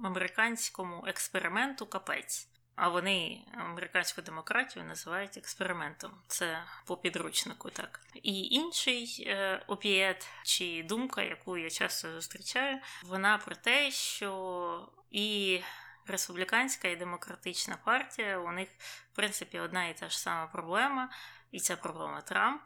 американському 0.04 1.04
експерименту 1.08 1.86
капець. 1.86 2.48
А 2.76 2.88
вони 2.90 3.42
американську 3.54 4.22
демократію 4.22 4.86
називають 4.86 5.38
експериментом. 5.38 6.12
Це 6.28 6.64
по 6.86 6.98
підручнику, 6.98 7.70
так. 7.70 8.00
І 8.14 8.44
інший 8.44 9.24
е, 9.28 9.64
опієт 9.68 10.28
чи 10.44 10.86
думка, 10.90 11.22
яку 11.22 11.58
я 11.58 11.70
часто 11.70 12.12
зустрічаю, 12.12 12.80
вона 13.04 13.38
про 13.38 13.56
те, 13.56 13.92
що 13.92 14.90
і 15.12 15.60
республіканська 16.08 16.88
і 16.88 16.96
демократична 16.96 17.78
партія 17.84 18.38
у 18.38 18.52
них, 18.52 18.70
в 19.14 19.16
принципі, 19.16 19.60
одна 19.60 19.88
і 19.88 19.98
та 19.98 20.10
ж 20.10 20.20
сама 20.20 20.48
проблема, 20.48 21.10
і 21.52 21.60
ця 21.60 21.76
проблема 21.76 22.22
Трамп. 22.22 22.62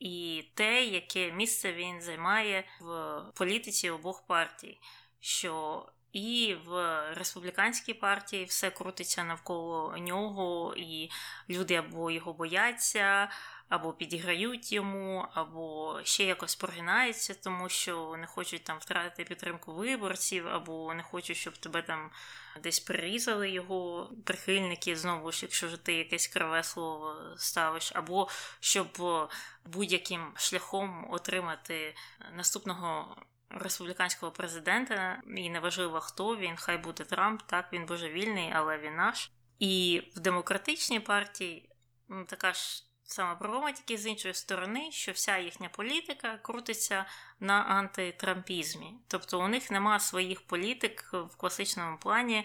І 0.00 0.44
те, 0.54 0.84
яке 0.84 1.32
місце 1.32 1.72
він 1.72 2.00
займає 2.00 2.64
в 2.80 3.22
політиці 3.34 3.90
обох 3.90 4.26
партій, 4.26 4.80
що 5.20 5.84
і 6.12 6.56
в 6.66 7.02
республіканській 7.14 7.94
партії 7.94 8.44
все 8.44 8.70
крутиться 8.70 9.24
навколо 9.24 9.96
нього, 9.98 10.74
і 10.76 11.10
люди 11.50 11.74
або 11.74 12.10
його 12.10 12.32
бояться, 12.32 13.30
або 13.68 13.92
підіграють 13.92 14.72
йому, 14.72 15.26
або 15.34 15.96
ще 16.04 16.24
якось 16.24 16.56
прогинаються, 16.56 17.34
тому 17.34 17.68
що 17.68 18.16
не 18.18 18.26
хочуть 18.26 18.64
там 18.64 18.78
втратити 18.78 19.24
підтримку 19.24 19.74
виборців, 19.74 20.48
або 20.48 20.94
не 20.94 21.02
хочуть, 21.02 21.36
щоб 21.36 21.56
тебе 21.56 21.82
там 21.82 22.10
десь 22.62 22.80
прирізали 22.80 23.50
його 23.50 24.10
прихильники, 24.24 24.96
знову 24.96 25.32
ж, 25.32 25.38
якщо 25.42 25.68
ж 25.68 25.76
ти 25.76 25.94
якесь 25.94 26.26
криве 26.26 26.62
слово 26.62 27.16
ставиш, 27.36 27.92
або 27.94 28.28
щоб 28.60 28.88
будь-яким 29.64 30.32
шляхом 30.36 31.06
отримати 31.10 31.94
наступного 32.32 33.16
республіканського 33.50 34.32
президента, 34.32 35.22
і 35.36 35.50
неважливо 35.50 36.00
хто 36.00 36.36
він, 36.36 36.56
хай 36.56 36.78
буде 36.78 37.04
Трамп, 37.04 37.42
так 37.42 37.72
він 37.72 37.86
божевільний, 37.86 38.52
але 38.54 38.78
він 38.78 38.96
наш. 38.96 39.30
І 39.58 40.02
в 40.16 40.20
демократичній 40.20 41.00
партії 41.00 41.70
така 42.26 42.52
ж 42.52 42.87
сама 43.08 43.34
проблема, 43.34 43.72
з 43.88 44.06
іншої 44.06 44.34
сторони, 44.34 44.88
що 44.92 45.12
вся 45.12 45.38
їхня 45.38 45.68
політика 45.68 46.38
крутиться 46.42 47.04
на 47.40 47.62
антитрампізмі. 47.62 48.94
Тобто 49.08 49.40
у 49.40 49.48
них 49.48 49.70
нема 49.70 50.00
своїх 50.00 50.40
політик 50.40 51.10
в 51.12 51.36
класичному 51.36 51.98
плані 51.98 52.44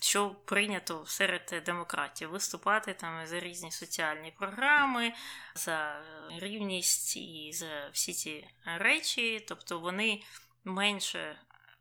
що 0.00 0.30
прийнято 0.30 1.04
серед 1.06 1.62
демократів 1.66 2.30
виступати 2.30 2.94
там 2.94 3.26
за 3.26 3.40
різні 3.40 3.70
соціальні 3.70 4.30
програми, 4.30 5.12
за 5.54 6.02
рівність 6.38 7.16
і 7.16 7.50
за 7.52 7.88
всі 7.92 8.12
ці 8.12 8.48
речі, 8.64 9.44
тобто 9.48 9.78
вони 9.78 10.22
менше 10.64 11.38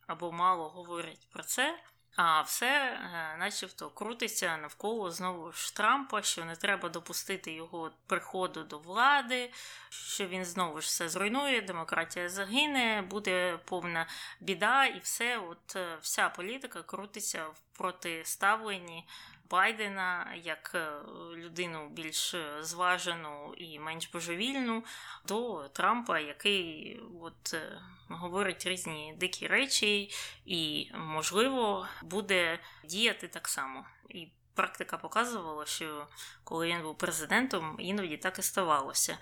або 0.08 0.32
мало 0.32 0.70
говорять 0.70 1.28
про 1.32 1.44
це. 1.44 1.80
А 2.16 2.42
все, 2.42 2.66
е, 2.68 3.38
начебто, 3.38 3.90
крутиться 3.90 4.58
навколо 4.58 5.12
знову 5.12 5.52
ж 5.52 5.76
Трампа, 5.76 6.22
що 6.22 6.46
не 6.46 6.56
треба 6.56 6.90
допустити 6.90 7.52
його 7.52 7.92
приходу 8.08 8.64
до 8.64 8.80
влади, 8.80 9.52
що 9.90 10.28
він 10.28 10.46
знову 10.46 10.82
ж 10.82 10.88
все 10.88 11.10
зруйнує, 11.10 11.62
демократія 11.62 12.30
загине, 12.30 13.02
буде 13.02 13.60
повна 13.66 14.08
біда, 14.40 14.86
і 14.86 15.00
все, 15.00 15.38
от 15.38 15.76
е, 15.76 15.98
вся 16.02 16.30
політика 16.30 16.84
крутиться 16.84 17.46
в 17.48 17.78
протиставленні 17.78 19.08
Байдена 19.52 20.36
як 20.44 20.72
е, 20.76 20.92
людину 21.36 21.90
більш 21.90 22.36
зважену 22.62 23.54
і 23.58 23.80
менш 23.80 24.10
божевільну, 24.10 24.84
до 25.28 25.68
Трампа, 25.68 26.20
який 26.20 27.00
от 27.22 27.54
е, 27.54 27.82
говорить 28.10 28.66
різні 28.66 29.16
дикі 29.18 29.48
речі, 29.48 30.12
і, 30.46 30.92
можливо, 30.94 31.88
буде 32.02 32.60
діяти 32.84 33.28
так 33.28 33.48
само. 33.48 33.86
І 34.10 34.28
практика 34.56 34.98
показувала, 34.98 35.66
що 35.66 36.08
коли 36.44 36.68
він 36.68 36.82
був 36.82 36.98
президентом, 36.98 37.76
іноді 37.80 38.18
так 38.18 38.40
і 38.40 38.42
ставалося. 38.42 39.18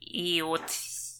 І 0.00 0.42
от 0.42 0.62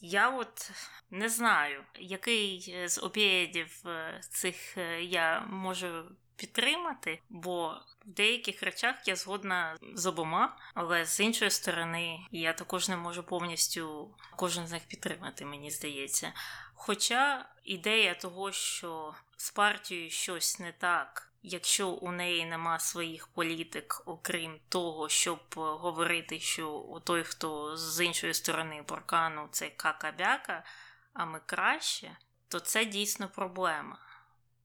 я 0.02 0.30
от 0.30 0.70
не 1.10 1.28
знаю, 1.28 1.84
який 1.98 2.74
з 2.88 2.98
опієдів 2.98 3.82
е, 3.86 4.20
цих 4.30 4.76
я 5.00 5.40
можу 5.40 6.04
підтримати, 6.36 7.20
бо 7.28 7.80
в 8.06 8.08
деяких 8.08 8.62
речах 8.62 9.08
я 9.08 9.16
згодна 9.16 9.76
з 9.94 10.06
обома, 10.06 10.56
але 10.74 11.06
з 11.06 11.20
іншої 11.20 11.50
сторони 11.50 12.18
я 12.30 12.52
також 12.52 12.88
не 12.88 12.96
можу 12.96 13.22
повністю 13.22 14.14
кожен 14.36 14.66
з 14.66 14.72
них 14.72 14.82
підтримати, 14.84 15.44
мені 15.44 15.70
здається. 15.70 16.32
Хоча 16.74 17.48
ідея 17.64 18.14
того, 18.14 18.52
що 18.52 19.14
з 19.36 19.50
партією 19.50 20.10
щось 20.10 20.58
не 20.58 20.72
так. 20.72 21.31
Якщо 21.44 21.88
у 21.88 22.12
неї 22.12 22.46
нема 22.46 22.78
своїх 22.78 23.28
політик, 23.28 24.02
окрім 24.06 24.60
того, 24.68 25.08
щоб 25.08 25.40
говорити, 25.56 26.40
що 26.40 27.00
той, 27.04 27.24
хто 27.24 27.76
з 27.76 28.04
іншої 28.04 28.34
сторони 28.34 28.82
паркану 28.86 29.48
це 29.50 29.70
кака-бяка, 29.76 30.64
а 31.12 31.24
ми 31.24 31.40
краще, 31.46 32.16
то 32.48 32.60
це 32.60 32.84
дійсно 32.84 33.28
проблема. 33.28 33.98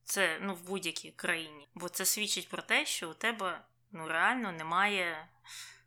Це 0.04 0.38
ну, 0.40 0.54
в 0.54 0.66
будь-якій 0.66 1.10
країні. 1.10 1.68
Бо 1.74 1.88
це 1.88 2.04
свідчить 2.04 2.48
про 2.48 2.62
те, 2.62 2.86
що 2.86 3.10
у 3.10 3.14
тебе 3.14 3.60
ну, 3.92 4.08
реально 4.08 4.52
немає 4.52 5.28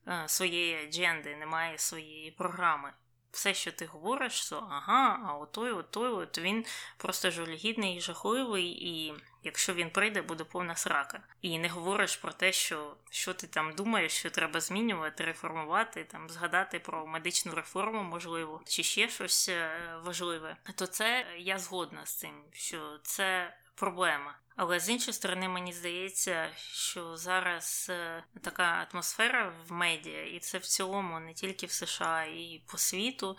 е, 0.07 0.23
своєї 0.27 0.87
адженди, 0.87 1.35
немає 1.35 1.77
своєї 1.77 2.31
програми. 2.31 2.93
Все, 3.31 3.53
що 3.53 3.71
ти 3.71 3.85
говориш, 3.85 4.33
що 4.33 4.67
ага, 4.71 5.19
а 5.27 5.37
отой, 5.37 5.71
отой, 5.71 6.09
от 6.09 6.37
він 6.37 6.65
просто 6.97 7.31
жалюгідний 7.31 7.97
і 7.97 8.01
жахливий, 8.01 8.67
і 8.67 9.13
якщо 9.43 9.73
він 9.73 9.89
прийде, 9.89 10.21
буде 10.21 10.43
повна 10.43 10.75
срака. 10.75 11.19
І 11.41 11.59
не 11.59 11.69
говориш 11.69 12.15
про 12.15 12.31
те, 12.31 12.51
що 12.51 12.97
що 13.09 13.33
ти 13.33 13.47
там 13.47 13.73
думаєш, 13.75 14.11
що 14.11 14.29
треба 14.29 14.61
змінювати, 14.61 15.23
реформувати, 15.23 16.03
там 16.03 16.29
згадати 16.29 16.79
про 16.79 17.07
медичну 17.07 17.55
реформу, 17.55 18.03
можливо, 18.03 18.61
чи 18.65 18.83
ще 18.83 19.09
щось 19.09 19.49
е, 19.49 19.79
важливе. 20.03 20.57
То 20.75 20.87
це 20.87 21.25
я 21.37 21.59
згодна 21.59 22.05
з 22.05 22.15
цим, 22.15 22.43
що 22.51 22.99
це 23.03 23.53
проблема. 23.75 24.35
Але 24.55 24.79
з 24.79 24.89
іншої 24.89 25.13
сторони, 25.13 25.47
мені 25.49 25.73
здається, 25.73 26.49
що 26.57 27.17
зараз 27.17 27.87
е, 27.89 28.23
така 28.41 28.87
атмосфера 28.91 29.53
в 29.67 29.71
медіа, 29.71 30.25
і 30.25 30.39
це 30.39 30.57
в 30.57 30.65
цілому 30.65 31.19
не 31.19 31.33
тільки 31.33 31.65
в 31.65 31.71
США, 31.71 32.23
і 32.23 32.63
по 32.67 32.77
світу, 32.77 33.37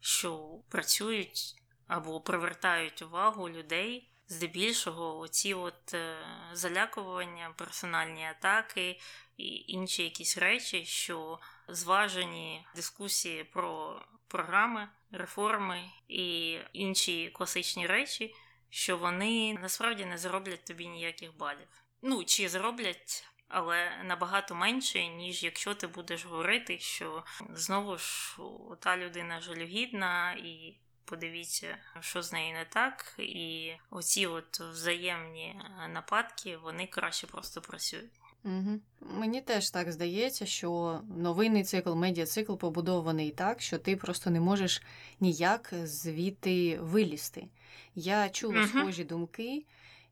що 0.00 0.60
працюють 0.68 1.62
або 1.86 2.20
привертають 2.20 3.02
увагу 3.02 3.48
людей. 3.48 4.10
Здебільшого, 4.28 5.18
оці 5.18 5.54
от 5.54 5.94
е, 5.94 6.16
залякування, 6.52 7.54
персональні 7.56 8.24
атаки 8.24 9.00
і 9.36 9.64
інші 9.68 10.02
якісь 10.02 10.38
речі, 10.38 10.84
що 10.84 11.38
зважені 11.68 12.66
дискусії 12.76 13.44
про 13.44 14.02
програми, 14.28 14.88
реформи 15.10 15.90
і 16.08 16.58
інші 16.72 17.30
класичні 17.34 17.86
речі 17.86 18.34
що 18.70 18.96
вони 18.96 19.54
насправді 19.54 20.04
не 20.04 20.18
зароблять 20.18 20.64
тобі 20.64 20.88
ніяких 20.88 21.36
балів. 21.36 21.68
Ну, 22.02 22.24
чи 22.24 22.48
зароблять, 22.48 23.24
але 23.48 24.02
набагато 24.04 24.54
менше, 24.54 25.06
ніж 25.06 25.44
якщо 25.44 25.74
ти 25.74 25.86
будеш 25.86 26.24
говорити, 26.24 26.78
що 26.78 27.24
знову 27.50 27.98
ж 27.98 28.36
та 28.80 28.96
людина 28.96 29.40
жалюгідна 29.40 30.32
і. 30.32 30.76
Подивіться, 31.06 31.76
що 32.00 32.22
з 32.22 32.32
нею 32.32 32.54
не 32.54 32.64
так, 32.64 33.14
і 33.18 33.72
оці 33.90 34.26
от 34.26 34.60
взаємні 34.60 35.60
нападки 35.92 36.56
вони 36.56 36.86
краще 36.86 37.26
просто 37.26 37.60
працюють. 37.60 38.10
Угу. 38.44 38.80
Мені 39.00 39.40
теж 39.40 39.70
так 39.70 39.92
здається, 39.92 40.46
що 40.46 41.00
новинний 41.16 41.64
цикл, 41.64 41.94
медіацикл 41.94 42.54
побудований 42.54 43.30
так, 43.30 43.60
що 43.62 43.78
ти 43.78 43.96
просто 43.96 44.30
не 44.30 44.40
можеш 44.40 44.82
ніяк 45.20 45.72
звідти 45.84 46.78
вилізти. 46.80 47.46
Я 47.94 48.28
чула 48.28 48.60
угу. 48.60 48.68
схожі 48.68 49.04
думки, 49.04 49.64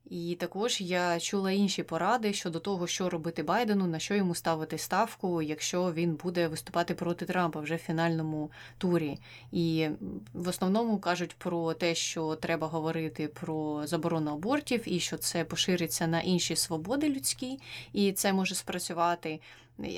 І 0.09 0.35
також 0.39 0.81
я 0.81 1.19
чула 1.19 1.51
інші 1.51 1.83
поради 1.83 2.33
щодо 2.33 2.59
того, 2.59 2.87
що 2.87 3.09
робити 3.09 3.43
Байдену, 3.43 3.87
на 3.87 3.99
що 3.99 4.15
йому 4.15 4.35
ставити 4.35 4.77
ставку, 4.77 5.41
якщо 5.41 5.93
він 5.93 6.15
буде 6.15 6.47
виступати 6.47 6.93
проти 6.93 7.25
Трампа 7.25 7.59
вже 7.59 7.75
в 7.75 7.79
фінальному 7.79 8.51
турі. 8.77 9.19
І 9.51 9.87
в 10.33 10.47
основному 10.47 10.97
кажуть 10.99 11.35
про 11.37 11.73
те, 11.73 11.95
що 11.95 12.35
треба 12.35 12.67
говорити 12.67 13.27
про 13.27 13.87
заборону 13.87 14.31
абортів 14.31 14.81
і 14.85 14.99
що 14.99 15.17
це 15.17 15.43
пошириться 15.45 16.07
на 16.07 16.21
інші 16.21 16.55
свободи 16.55 17.09
людські, 17.09 17.59
і 17.93 18.11
це 18.11 18.33
може 18.33 18.55
спрацювати 18.55 19.39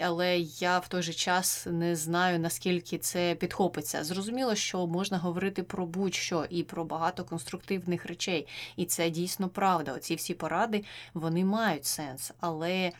але 0.03 0.39
я 0.39 0.79
в 0.79 0.87
той 0.87 1.01
же 1.03 1.13
час 1.13 1.67
не 1.71 1.95
знаю, 1.95 2.39
наскільки 2.39 2.97
це 2.97 3.35
підхопиться. 3.35 4.03
Зрозуміло, 4.03 4.55
що 4.55 4.87
можна 4.87 5.17
говорити 5.17 5.63
про 5.63 5.85
будь-що 5.85 6.45
і 6.49 6.63
про 6.63 6.85
багато 6.85 7.23
конструктивних 7.23 8.05
речей, 8.05 8.47
і 8.75 8.85
це 8.85 9.09
дійсно 9.09 9.49
правда. 9.49 9.93
Оці 9.93 10.15
всі 10.15 10.33
поради 10.33 10.83
вони 11.13 11.45
мають 11.45 11.85
сенс, 11.85 12.31
але. 12.39 12.91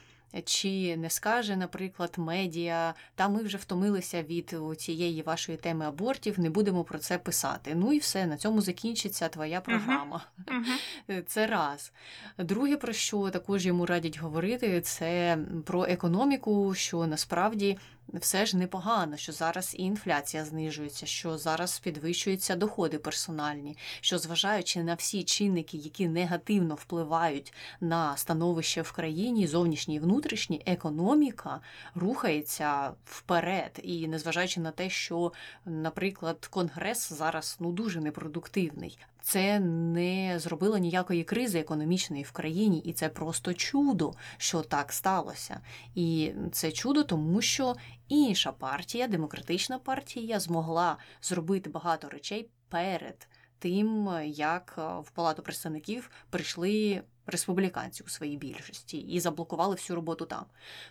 Чи 0.46 0.98
не 0.98 1.10
скаже, 1.10 1.56
наприклад, 1.56 2.14
медіа, 2.18 2.94
та 3.16 3.30
ми 3.30 3.44
вже 3.44 3.58
втомилися 3.58 4.24
від 4.24 4.56
цієї 4.78 5.22
вашої 5.22 5.58
теми 5.58 5.86
абортів, 5.86 6.40
не 6.40 6.50
будемо 6.50 6.84
про 6.84 7.00
це 7.00 7.18
писати. 7.18 7.76
Ну 7.76 7.94
і 7.94 7.98
все, 7.98 8.26
на 8.26 8.38
цьому 8.38 8.62
закінчиться 8.62 9.30
твоя 9.30 9.62
програма. 9.62 10.26
Uh-huh. 10.46 11.24
Це 11.26 11.48
раз. 11.48 11.92
Друге, 12.38 12.78
про 12.78 12.94
що 12.94 13.30
також 13.30 13.66
йому 13.66 13.86
радять 13.86 14.20
говорити, 14.20 14.82
це 14.82 15.38
про 15.66 15.86
економіку, 15.86 16.74
що 16.76 17.08
насправді 17.08 17.78
все 18.14 18.46
ж 18.46 18.58
непогано, 18.58 19.18
що 19.18 19.32
зараз 19.32 19.76
і 19.78 19.84
інфляція 19.84 20.46
знижується, 20.46 21.06
що 21.06 21.38
зараз 21.38 21.80
підвищуються 21.80 22.56
доходи 22.56 22.98
персональні, 22.98 23.78
що 24.02 24.18
зважаючи 24.18 24.84
на 24.84 24.94
всі 24.94 25.24
чинники, 25.24 25.78
які 25.78 26.08
негативно 26.08 26.76
впливають 26.76 27.54
на 27.82 28.18
становище 28.18 28.82
в 28.82 28.92
країні, 28.92 29.48
зовнішній 29.48 29.96
і 29.96 30.00
внутрішній, 30.00 30.64
економіка 30.66 31.62
рухається 31.96 32.92
вперед. 33.06 33.80
І 33.84 34.08
незважаючи 34.08 34.60
на 34.60 34.72
те, 34.72 34.90
що, 34.90 35.32
наприклад, 35.66 36.48
конгрес 36.48 37.14
зараз 37.14 37.58
ну 37.60 37.72
дуже 37.72 38.02
непродуктивний 38.02 38.98
це 39.28 39.60
не 39.60 40.40
зробило 40.40 40.78
ніякої 40.78 41.24
кризи 41.24 41.60
економічної 41.60 42.24
в 42.24 42.32
країні, 42.32 42.80
і 42.80 42.94
це 42.94 43.10
просто 43.10 43.54
чудо, 43.54 44.14
що 44.38 44.62
так 44.62 44.94
сталося. 44.94 45.62
І 45.96 46.34
це 46.52 46.72
чудо, 46.72 47.04
тому 47.04 47.42
що 47.42 47.76
інша 48.08 48.52
партія, 48.52 49.08
демократична 49.08 49.80
партія, 49.80 50.40
змогла 50.40 50.98
зробити 51.22 51.70
багато 51.70 52.10
речей 52.10 52.50
перед 52.70 53.28
тим, 53.60 54.10
як 54.26 54.74
в 54.78 55.12
Палату 55.12 55.42
представників 55.42 56.12
прийшли 56.30 57.02
республіканці 57.26 58.04
у 58.04 58.10
своїй 58.10 58.38
більшості 58.38 58.98
і 58.98 59.20
заблокували 59.20 59.76
всю 59.76 59.96
роботу 59.96 60.26
там. 60.26 60.46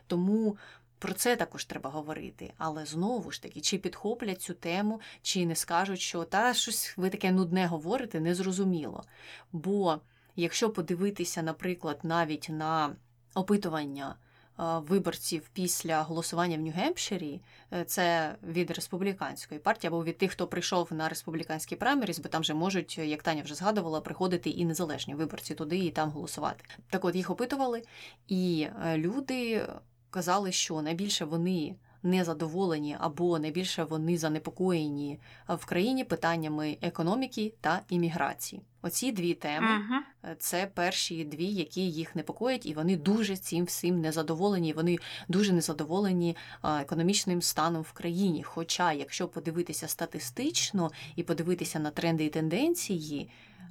Тому 0.07 0.57
про 0.99 1.13
це 1.13 1.37
також 1.37 1.65
треба 1.65 1.91
говорити, 1.91 2.53
але 2.59 2.87
знову 2.87 3.31
ж 3.31 3.43
таки, 3.43 3.61
чи 3.61 3.79
підхоплять 3.79 4.43
цю 4.43 4.55
тему, 4.55 5.01
чи 5.23 5.47
не 5.47 5.55
скажуть, 5.55 6.01
що 6.01 6.25
та 6.25 6.55
щось 6.55 6.95
ви 6.97 7.11
таке 7.11 7.33
нудне 7.33 7.67
говорите, 7.67 8.21
незрозуміло. 8.21 9.05
Бо 9.53 10.01
якщо 10.37 10.71
подивитися, 10.71 11.43
наприклад, 11.43 11.99
навіть 12.03 12.47
на 12.51 12.97
опитування 13.35 14.17
виборців 14.59 15.51
після 15.53 16.03
голосування 16.03 16.57
в 16.57 16.61
Нью-Гемпширі, 16.61 17.41
е, 17.73 17.85
це 17.85 18.37
від 18.43 18.71
республіканської 18.71 19.61
партії 19.61 19.89
або 19.89 20.05
від 20.05 20.19
тих, 20.19 20.33
хто 20.33 20.47
прийшов 20.47 20.93
на 20.93 21.09
республіканські 21.09 21.77
праймеріс, 21.77 22.19
бо 22.19 22.29
там 22.29 22.41
вже 22.41 22.55
можуть, 22.55 22.99
як 22.99 23.23
Таня 23.23 23.43
вже 23.43 23.55
згадувала, 23.55 24.01
приходити 24.01 24.51
і 24.51 24.65
незалежні 24.65 25.15
виборці 25.15 25.55
туди 25.55 25.79
і 25.79 25.91
там 25.91 26.11
голосувати. 26.11 26.65
Так 26.91 27.05
от 27.05 27.15
їх 27.15 27.31
опитували, 27.31 27.83
і 28.29 28.69
е, 28.85 28.99
люди 28.99 29.67
казали, 30.11 30.53
що 30.53 30.83
найбільше 30.83 31.25
вони 31.25 31.77
незадоволені 32.07 32.97
або 33.01 33.39
найбільше 33.39 33.85
вони 33.85 34.19
занепокоєні 34.19 35.21
в 35.49 35.65
країні 35.65 36.05
питаннями 36.05 36.79
економіки 36.83 37.55
та 37.61 37.81
імміграції. 37.89 38.63
Оці 38.83 39.13
дві 39.13 39.35
теми 39.35 39.67
uh-huh. 39.67 40.35
це 40.39 40.71
перші 40.75 41.25
дві, 41.25 41.47
які 41.47 41.81
їх 41.81 42.17
непокоять, 42.17 42.67
і 42.67 42.75
вони 42.75 42.97
дуже 42.97 43.37
цим 43.37 43.65
всім 43.65 44.01
незадоволені. 44.01 44.73
Вони 44.73 44.99
дуже 45.29 45.53
незадоволені 45.53 46.37
економічним 46.65 47.43
станом 47.43 47.83
в 47.83 47.93
країні. 47.93 48.43
Хоча, 48.43 48.93
якщо 48.93 49.29
подивитися 49.29 49.89
статистично 49.89 50.91
і 51.17 51.23
подивитися 51.23 51.79
на 51.79 51.91
тренди 51.91 52.25
і 52.25 52.29
тенденції, 52.29 53.31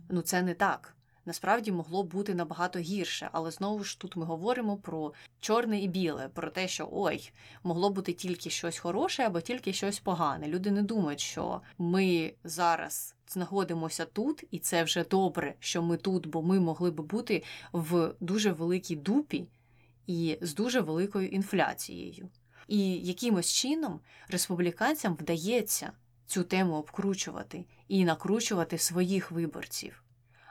ну 0.10 0.22
це 0.22 0.42
не 0.42 0.54
так 0.54 0.95
насправді 1.26 1.72
могло 1.72 2.04
бути 2.04 2.36
набагато 2.36 2.80
гірше. 2.80 3.30
Але 3.32 3.52
знову 3.52 3.84
ж 3.84 4.00
тут 4.00 4.16
ми 4.16 4.26
говоримо 4.26 4.78
про 4.78 5.14
чорне 5.40 5.80
і 5.80 5.88
біле, 5.88 6.30
про 6.34 6.50
те, 6.50 6.68
що 6.68 6.90
ой, 6.92 7.32
могло 7.64 7.90
бути 7.90 8.14
тільки 8.14 8.50
щось 8.50 8.78
хороше 8.78 9.24
або 9.24 9.42
тільки 9.42 9.74
щось 9.74 10.00
погане. 10.00 10.48
Люди 10.48 10.72
не 10.72 10.84
думають, 10.84 11.20
що 11.20 11.62
ми 11.78 12.34
зараз 12.44 13.16
знаходимося 13.28 14.06
тут, 14.06 14.44
і 14.52 14.60
це 14.60 14.84
вже 14.84 15.04
добре, 15.04 15.56
що 15.60 15.82
ми 15.82 15.98
тут, 15.98 16.28
бо 16.28 16.42
ми 16.42 16.60
могли 16.60 16.92
би 16.92 17.04
бути 17.04 17.44
в 17.74 18.14
дуже 18.20 18.52
великій 18.52 18.96
дупі 18.96 19.48
і 20.08 20.38
з 20.42 20.54
дуже 20.56 20.82
великою 20.82 21.28
інфляцією. 21.28 22.30
І 22.68 22.94
якимось 22.94 23.54
чином 23.54 24.00
республіканцям 24.28 25.16
вдається 25.16 25.92
цю 26.28 26.44
тему 26.44 26.76
обкручувати 26.76 27.66
і 27.88 28.06
накручувати 28.06 28.78
своїх 28.78 29.32
виборців 29.32 30.05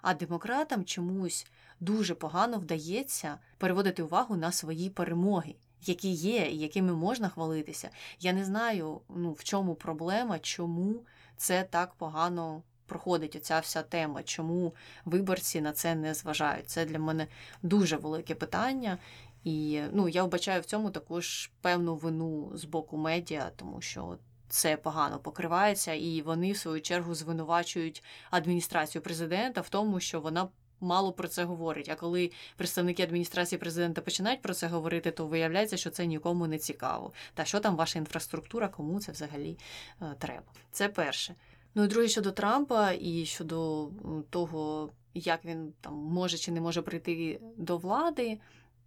а 0.05 0.15
демократам 0.15 0.85
чомусь 0.85 1.47
дуже 1.81 2.15
погано 2.15 2.59
вдається 2.59 3.39
переводити 3.59 4.03
увагу 4.03 4.37
на 4.37 4.53
свої 4.53 4.91
перемоги, 4.91 5.55
які 5.83 6.11
є 6.11 6.51
і 6.51 6.59
якими 6.59 6.93
можна 6.93 7.29
хвалитися. 7.29 7.91
Я 8.21 8.33
не 8.33 8.45
знаю, 8.45 9.01
ну, 9.17 9.33
в 9.33 9.45
чому 9.45 9.75
проблема, 9.75 10.39
чому 10.39 10.95
це 11.37 11.63
так 11.71 11.95
погано. 11.95 12.63
Проходить 12.87 13.37
оця 13.37 13.61
вся 13.61 13.83
тема, 13.83 14.23
чому 14.23 14.75
виборці 15.05 15.61
на 15.61 15.73
це 15.73 15.95
не 15.95 16.15
зважають. 16.15 16.69
Це 16.69 16.85
для 16.85 16.99
мене 16.99 17.27
дуже 17.63 17.97
велике 17.97 18.35
питання. 18.35 18.99
І 19.45 19.83
ну, 19.93 20.09
я 20.09 20.25
вбачаю 20.25 20.61
в 20.61 20.65
цьому 20.65 20.91
також 20.91 21.51
певну 21.61 21.97
вину 21.97 22.51
з 22.55 22.65
боку 22.65 22.97
медіа, 22.97 23.51
тому 23.57 23.81
що 23.81 24.19
це 24.55 24.77
погано 24.77 25.19
покривається, 25.19 25.93
і 25.93 26.23
вони 26.23 26.53
в 26.53 26.57
свою 26.57 26.81
чергу 26.81 27.15
звинувачують 27.15 28.05
адміністрацію 28.31 29.03
президента 29.03 29.61
в 29.61 29.69
тому, 29.69 30.01
що 30.01 30.21
вона. 30.21 30.49
Мало 30.81 31.13
про 31.13 31.29
це 31.29 31.45
говорить. 31.45 31.89
А 31.89 31.95
коли 31.95 32.31
представники 32.57 33.03
адміністрації 33.03 33.59
президента 33.59 34.01
починають 34.01 34.43
про 34.43 34.55
це 34.55 34.67
говорити, 34.67 35.11
то 35.11 35.27
виявляється, 35.27 35.77
що 35.77 35.91
це 35.91 36.07
нікому 36.07 36.47
не 36.47 36.59
цікаво. 36.59 37.13
Та 37.35 37.45
що 37.45 37.61
там 37.61 37.77
ваша 37.77 37.99
інфраструктура, 37.99 38.69
кому 38.69 39.01
це 39.01 39.13
взагалі 39.13 39.59
е, 40.03 40.15
треба? 40.19 40.47
Це 40.73 40.89
перше. 40.89 41.35
Ну 41.75 41.85
і 41.85 41.89
друге 41.89 42.09
щодо 42.09 42.33
Трампа 42.33 42.93
і 43.01 43.25
щодо 43.25 43.89
того, 44.31 44.91
як 45.15 45.45
він 45.45 45.73
там 45.81 45.95
може 45.95 46.39
чи 46.39 46.53
не 46.53 46.61
може 46.61 46.83
прийти 46.83 47.41
до 47.57 47.77
влади. 47.77 48.39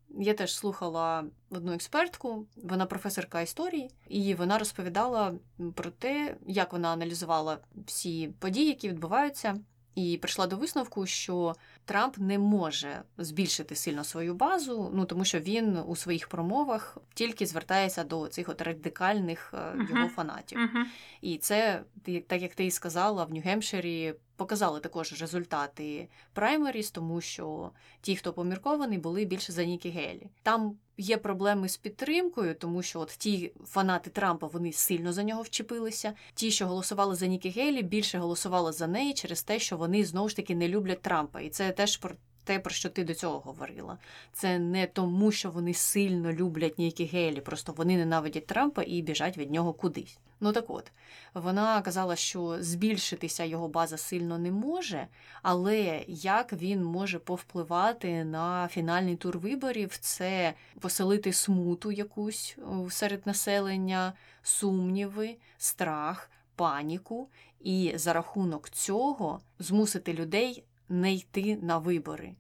Я 0.10 0.34
теж 0.34 0.56
слухала 0.56 1.26
одну 1.50 1.74
експертку, 1.74 2.46
вона 2.56 2.86
професорка 2.86 3.42
історії, 3.42 3.92
і 4.08 4.34
вона 4.34 4.58
розповідала 4.58 5.34
про 5.76 5.92
те, 5.92 6.38
як 6.48 6.74
вона 6.74 6.90
аналізувала 6.90 7.58
всі 7.86 8.28
події, 8.40 8.68
які 8.68 8.90
відбуваються, 8.90 9.60
і 9.96 10.18
прийшла 10.18 10.48
до 10.48 10.56
висновку, 10.58 11.06
що 11.06 11.56
Трамп 11.88 12.18
не 12.18 12.40
може 12.40 13.04
збільшити 13.18 13.76
сильно 13.76 14.04
свою 14.04 14.36
базу, 14.36 14.92
ну 14.94 15.06
тому 15.06 15.26
що 15.26 15.40
він 15.40 15.78
у 15.78 15.96
своїх 15.96 16.28
промовах 16.28 16.98
тільки 17.14 17.46
звертається 17.46 18.04
до 18.04 18.28
цих 18.28 18.50
от 18.50 18.62
радикальних 18.62 19.54
uh-huh. 19.54 19.90
його 19.90 20.10
фанатів. 20.10 20.60
Uh-huh. 20.60 20.84
І 21.22 21.38
це 21.38 21.84
так 22.28 22.42
як 22.42 22.56
ти 22.56 22.66
і 22.66 22.72
сказала, 22.72 23.24
в 23.26 23.32
Нью-Гемпширі 23.32 24.14
показали 24.36 24.80
також 24.80 25.22
результати 25.22 26.10
праймеріс, 26.34 26.92
тому 26.92 27.22
що 27.22 27.72
ті, 28.02 28.16
хто 28.16 28.34
поміркований, 28.34 28.98
були 28.98 29.26
більше 29.26 29.52
за 29.52 29.66
Нікі 29.66 29.90
Гелі. 29.90 30.28
Там 30.44 30.78
є 30.98 31.18
проблеми 31.18 31.70
з 31.70 31.78
підтримкою, 31.78 32.56
тому 32.56 32.84
що 32.84 33.00
от 33.00 33.10
ті 33.10 33.52
фанати 33.66 34.10
Трампа 34.10 34.48
вони 34.48 34.74
сильно 34.74 35.14
за 35.14 35.24
нього 35.24 35.42
вчепилися. 35.42 36.14
Ті, 36.34 36.52
що 36.52 36.68
голосували 36.68 37.16
за 37.16 37.28
Нікі 37.28 37.50
Гейлі, 37.50 37.84
більше 37.84 38.18
голосували 38.18 38.72
за 38.72 38.88
неї 38.88 39.14
через 39.14 39.44
те, 39.44 39.60
що 39.60 39.78
вони 39.78 40.06
знову 40.06 40.30
ж 40.30 40.36
таки 40.36 40.56
не 40.56 40.68
люблять 40.68 41.02
Трампа, 41.02 41.42
і 41.42 41.50
це 41.50 41.72
теж 41.72 41.98
про 41.98 42.12
те, 42.44 42.60
про 42.60 42.74
що 42.74 42.90
ти 42.90 43.04
до 43.04 43.14
цього 43.14 43.40
говорила. 43.40 43.98
Це 44.34 44.60
не 44.60 44.88
тому, 44.88 45.32
що 45.32 45.52
вони 45.52 45.74
сильно 45.74 46.32
люблять 46.34 46.80
Нікі 46.80 47.06
Гейлі, 47.06 47.42
просто 47.42 47.74
вони 47.78 47.98
ненавидять 47.98 48.48
Трампа 48.48 48.84
і 48.84 49.02
біжать 49.02 49.38
від 49.38 49.52
нього 49.52 49.74
кудись. 49.74 50.18
Ну 50.40 50.52
так 50.52 50.70
от, 50.70 50.92
вона 51.34 51.82
казала, 51.82 52.16
що 52.16 52.64
збільшитися 52.64 53.44
його 53.44 53.68
база 53.68 53.98
сильно 53.98 54.38
не 54.38 54.52
може, 54.52 55.08
але 55.42 56.04
як 56.08 56.54
він 56.54 56.84
може 56.84 57.20
повпливати 57.20 58.24
на 58.24 58.68
фінальний 58.68 59.16
тур 59.16 59.38
виборів, 59.38 59.98
це 59.98 60.54
поселити 60.80 61.34
смуту 61.34 61.92
якусь 61.92 62.58
серед 62.90 63.28
населення, 63.28 64.14
сумніви, 64.44 65.36
страх, 65.58 66.32
паніку, 66.56 67.30
і 67.60 67.94
за 67.96 68.14
рахунок 68.14 68.70
цього 68.70 69.40
змусити 69.60 70.14
людей 70.14 70.64
не 70.90 71.14
йти 71.14 71.58
на 71.62 71.78
вибори. 71.78 72.36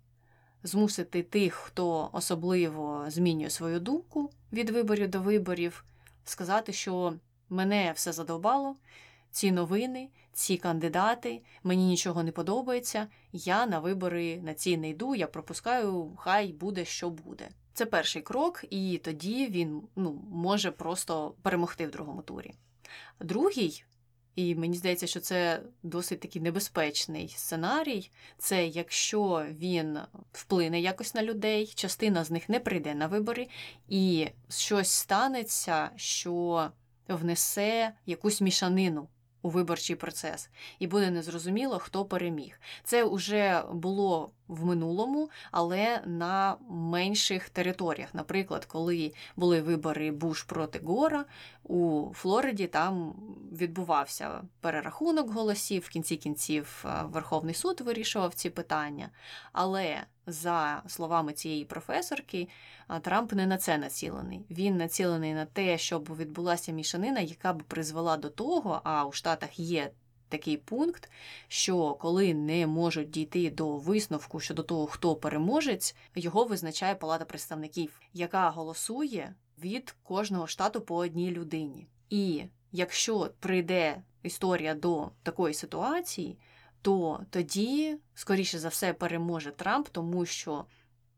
змусити 0.63 1.23
тих, 1.23 1.53
хто 1.53 2.09
особливо 2.13 3.05
змінює 3.07 3.49
свою 3.49 3.79
думку 3.79 4.31
від 4.53 4.69
виборів 4.69 5.09
до 5.09 5.21
виборів, 5.21 5.85
сказати, 6.25 6.73
що 6.73 7.13
мене 7.49 7.91
все 7.95 8.11
задовбало, 8.11 8.75
ці 9.31 9.51
новини, 9.51 10.09
ці 10.33 10.57
кандидати, 10.57 11.41
мені 11.63 11.85
нічого 11.85 12.23
не 12.23 12.31
подобається. 12.31 13.07
Я 13.33 13.65
на 13.65 13.79
вибори 13.79 14.37
на 14.37 14.53
ці 14.53 14.77
не 14.77 14.89
йду, 14.89 15.15
я 15.15 15.27
пропускаю, 15.27 16.11
хай 16.17 16.47
буде, 16.47 16.85
що 16.85 17.09
буде. 17.09 17.49
Це 17.73 17.85
перший 17.85 18.21
крок, 18.21 18.65
і 18.69 18.97
тоді 19.03 19.47
він 19.47 19.81
ну, 19.95 20.21
може 20.31 20.71
просто 20.71 21.33
перемогти 21.41 21.87
в 21.87 21.91
другому 21.91 22.21
турі. 22.21 22.53
Другий, 23.19 23.83
і 24.35 24.55
мені 24.55 24.77
здається, 24.77 25.07
що 25.07 25.19
це 25.19 25.61
досить 25.83 26.19
такий 26.19 26.41
небезпечний 26.41 27.33
сценарій. 27.37 28.11
Це 28.37 28.67
якщо 28.67 29.45
він 29.49 29.99
вплине 30.31 30.79
якось 30.79 31.15
на 31.15 31.23
людей, 31.23 31.73
частина 31.75 32.23
з 32.23 32.31
них 32.31 32.49
не 32.49 32.59
прийде 32.59 32.95
на 32.95 33.07
вибори, 33.07 33.47
і 33.89 34.27
щось 34.49 34.91
станеться, 34.91 35.89
що 35.95 36.67
внесе 37.07 37.93
якусь 38.05 38.41
мішанину 38.41 39.07
у 39.41 39.49
виборчий 39.49 39.95
процес, 39.95 40.49
і 40.79 40.87
буде 40.87 41.11
незрозуміло, 41.11 41.79
хто 41.79 42.05
переміг. 42.05 42.59
Це 42.83 43.03
вже 43.03 43.63
було 43.73 44.31
в 44.47 44.65
минулому, 44.65 45.29
але 45.51 46.01
на 46.05 46.57
менших 46.69 47.49
територіях. 47.49 48.13
Наприклад, 48.13 48.65
коли 48.65 49.13
були 49.35 49.61
вибори 49.61 50.11
Буш 50.11 50.43
проти 50.43 50.79
Гора 50.79 51.25
у 51.63 52.11
Флориді, 52.13 52.67
там 52.67 53.15
відбувався 53.51 54.41
перерахунок 54.61 55.31
голосів. 55.31 55.83
В 55.85 55.89
кінці 55.89 56.17
кінців 56.17 56.85
е, 56.85 57.03
Верховний 57.03 57.55
суд 57.55 57.81
вирішував 57.81 58.33
ці 58.33 58.49
питання. 58.49 59.09
Але 59.53 60.03
за 60.27 60.83
словами 60.87 61.33
цієї 61.33 61.65
професорки, 61.65 62.47
Трамп 63.01 63.33
не 63.33 63.47
на 63.47 63.57
це 63.57 63.77
націлений. 63.77 64.45
Він 64.49 64.77
націлений 64.77 65.33
на 65.33 65.45
те, 65.45 65.77
щоб 65.77 66.17
відбулася 66.17 66.71
мішанина, 66.71 67.19
яка 67.19 67.53
б 67.53 67.63
призвела 67.63 68.17
до 68.17 68.29
того, 68.29 68.81
а 68.83 69.05
у 69.05 69.11
Штатах 69.11 69.59
є. 69.59 69.91
Такий 70.29 70.57
пункт, 70.57 71.11
що 71.47 71.93
коли 71.93 72.33
не 72.33 72.67
можуть 72.67 73.09
дійти 73.09 73.49
до 73.49 73.75
висновку 73.75 74.39
щодо 74.39 74.63
того, 74.63 74.85
хто 74.85 75.15
переможець, 75.15 75.95
його 76.15 76.43
визначає 76.43 76.95
Палата 76.95 77.25
представників, 77.25 78.01
яка 78.13 78.49
голосує 78.49 79.35
від 79.59 79.95
кожного 80.03 80.47
штату 80.47 80.81
по 80.81 80.95
одній 80.95 81.31
людині. 81.31 81.87
І 82.09 82.43
якщо 82.71 83.31
прийде 83.39 84.01
історія 84.23 84.75
до 84.75 85.09
такої 85.23 85.53
ситуації, 85.53 86.37
то 86.81 87.19
тоді, 87.29 87.97
скоріше 88.13 88.59
за 88.59 88.67
все, 88.67 88.93
переможе 88.93 89.51
Трамп, 89.51 89.87
тому 89.87 90.25
що 90.25 90.65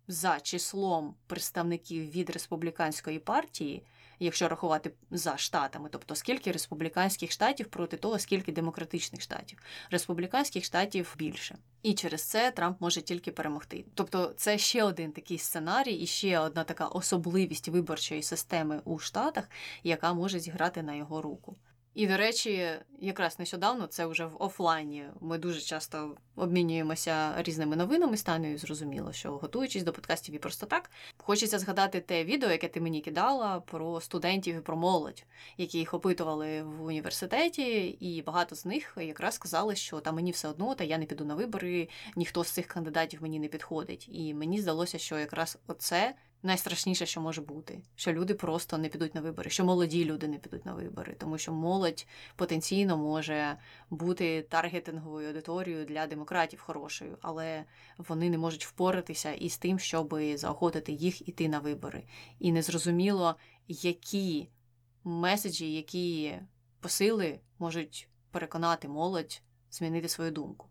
за 0.07 0.39
числом 0.39 1.15
представників 1.27 2.11
від 2.11 2.29
республіканської 2.29 3.19
партії, 3.19 3.83
якщо 4.19 4.47
рахувати 4.47 4.91
за 5.11 5.37
штатами, 5.37 5.89
тобто 5.91 6.15
скільки 6.15 6.51
республіканських 6.51 7.31
штатів 7.31 7.67
проти 7.67 7.97
того, 7.97 8.19
скільки 8.19 8.51
демократичних 8.51 9.21
штатів, 9.21 9.59
республіканських 9.91 10.63
штатів 10.63 11.15
більше. 11.17 11.57
І 11.83 11.93
через 11.93 12.23
це 12.23 12.51
Трамп 12.51 12.81
може 12.81 13.01
тільки 13.01 13.31
перемогти. 13.31 13.85
Тобто, 13.93 14.33
це 14.37 14.57
ще 14.57 14.83
один 14.83 15.11
такий 15.11 15.37
сценарій, 15.37 15.93
і 15.93 16.07
ще 16.07 16.39
одна 16.39 16.63
така 16.63 16.87
особливість 16.87 17.67
виборчої 17.67 18.23
системи 18.23 18.81
у 18.85 18.99
Штатах, 18.99 19.49
яка 19.83 20.13
може 20.13 20.39
зіграти 20.39 20.83
на 20.83 20.95
його 20.95 21.21
руку. 21.21 21.55
І, 21.99 22.07
до 22.07 22.17
речі, 22.17 22.69
якраз 22.99 23.39
нещодавно 23.39 23.87
це 23.87 24.05
вже 24.05 24.25
в 24.25 24.35
офлайні. 24.39 25.05
Ми 25.21 25.37
дуже 25.37 25.61
часто 25.61 26.15
обмінюємося 26.35 27.41
різними 27.41 27.75
новинами. 27.75 28.17
Станою 28.17 28.57
зрозуміло, 28.57 29.13
що 29.13 29.31
готуючись 29.31 29.83
до 29.83 29.93
подкастів 29.93 30.35
і 30.35 30.37
просто 30.37 30.65
так, 30.65 30.91
хочеться 31.17 31.59
згадати 31.59 31.99
те 31.99 32.23
відео, 32.23 32.51
яке 32.51 32.67
ти 32.67 32.81
мені 32.81 33.01
кидала 33.01 33.59
про 33.59 34.01
студентів 34.01 34.55
і 34.55 34.59
про 34.59 34.77
молодь, 34.77 35.23
які 35.57 35.77
їх 35.77 35.93
опитували 35.93 36.63
в 36.63 36.83
університеті, 36.83 37.87
і 37.87 38.21
багато 38.21 38.55
з 38.55 38.65
них 38.65 38.97
якраз 39.01 39.35
сказали, 39.35 39.75
що 39.75 39.99
та 39.99 40.11
мені 40.11 40.31
все 40.31 40.47
одно, 40.47 40.75
та 40.75 40.83
я 40.83 40.97
не 40.97 41.05
піду 41.05 41.25
на 41.25 41.35
вибори, 41.35 41.89
ніхто 42.15 42.43
з 42.43 42.51
цих 42.51 42.65
кандидатів 42.65 43.21
мені 43.21 43.39
не 43.39 43.47
підходить. 43.47 44.09
І 44.11 44.33
мені 44.33 44.61
здалося, 44.61 44.97
що 44.97 45.19
якраз 45.19 45.57
оце 45.67 46.15
найстрашніше, 46.43 47.05
що 47.05 47.21
може 47.21 47.41
бути, 47.41 47.81
що 47.95 48.13
люди 48.13 48.33
просто 48.33 48.77
не 48.77 48.89
підуть 48.89 49.15
на 49.15 49.21
вибори, 49.21 49.49
що 49.49 49.65
молоді 49.65 50.05
люди 50.05 50.27
не 50.27 50.37
підуть 50.37 50.65
на 50.65 50.73
вибори, 50.73 51.15
тому 51.19 51.37
що 51.37 51.53
молодь 51.53 52.07
потенційно 52.35 52.97
може 52.97 53.57
бути 53.89 54.41
таргетинговою 54.41 55.27
аудиторією 55.27 55.85
для 55.85 56.07
демократів 56.07 56.61
хорошою, 56.61 57.17
але 57.21 57.65
вони 57.97 58.29
не 58.29 58.37
можуть 58.37 58.65
впоратися 58.65 59.31
із 59.31 59.57
тим, 59.57 59.79
щоб 59.79 60.19
заохотити 60.35 60.91
їх 60.91 61.27
іти 61.29 61.49
на 61.49 61.59
вибори. 61.59 62.03
І 62.39 62.51
незрозуміло, 62.51 63.35
які 63.67 64.49
меседжі, 65.03 65.73
які 65.73 66.35
посили 66.79 67.39
можуть 67.59 68.09
переконати 68.31 68.87
молодь 68.87 69.41
змінити 69.71 70.09
свою 70.09 70.31
думку. 70.31 70.67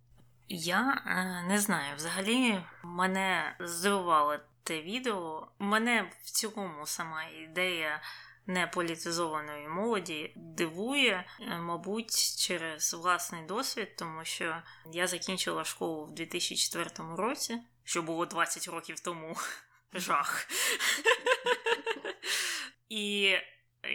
Я 0.48 1.02
е, 1.06 1.48
не 1.48 1.58
знаю. 1.58 1.96
Взагалі 1.96 2.60
мене 2.84 3.56
здивувало 3.60 4.36
те 4.68 4.82
відео. 4.82 5.48
Мене 5.58 6.12
в 6.22 6.30
цілому 6.30 6.86
сама 6.86 7.24
ідея 7.24 8.02
неполітизованої 8.46 9.68
молоді 9.68 10.32
дивує, 10.36 11.24
е, 11.40 11.58
мабуть, 11.58 12.38
через 12.38 12.94
власний 12.94 13.46
досвід, 13.46 13.96
тому 13.96 14.24
що 14.24 14.62
я 14.92 15.06
закінчила 15.06 15.64
школу 15.64 16.04
в 16.04 16.14
2004 16.14 17.16
році, 17.16 17.58
що 17.84 18.02
було 18.02 18.26
20 18.26 18.68
років 18.68 19.00
тому. 19.00 19.36
Жах. 19.92 20.46
І 22.88 23.34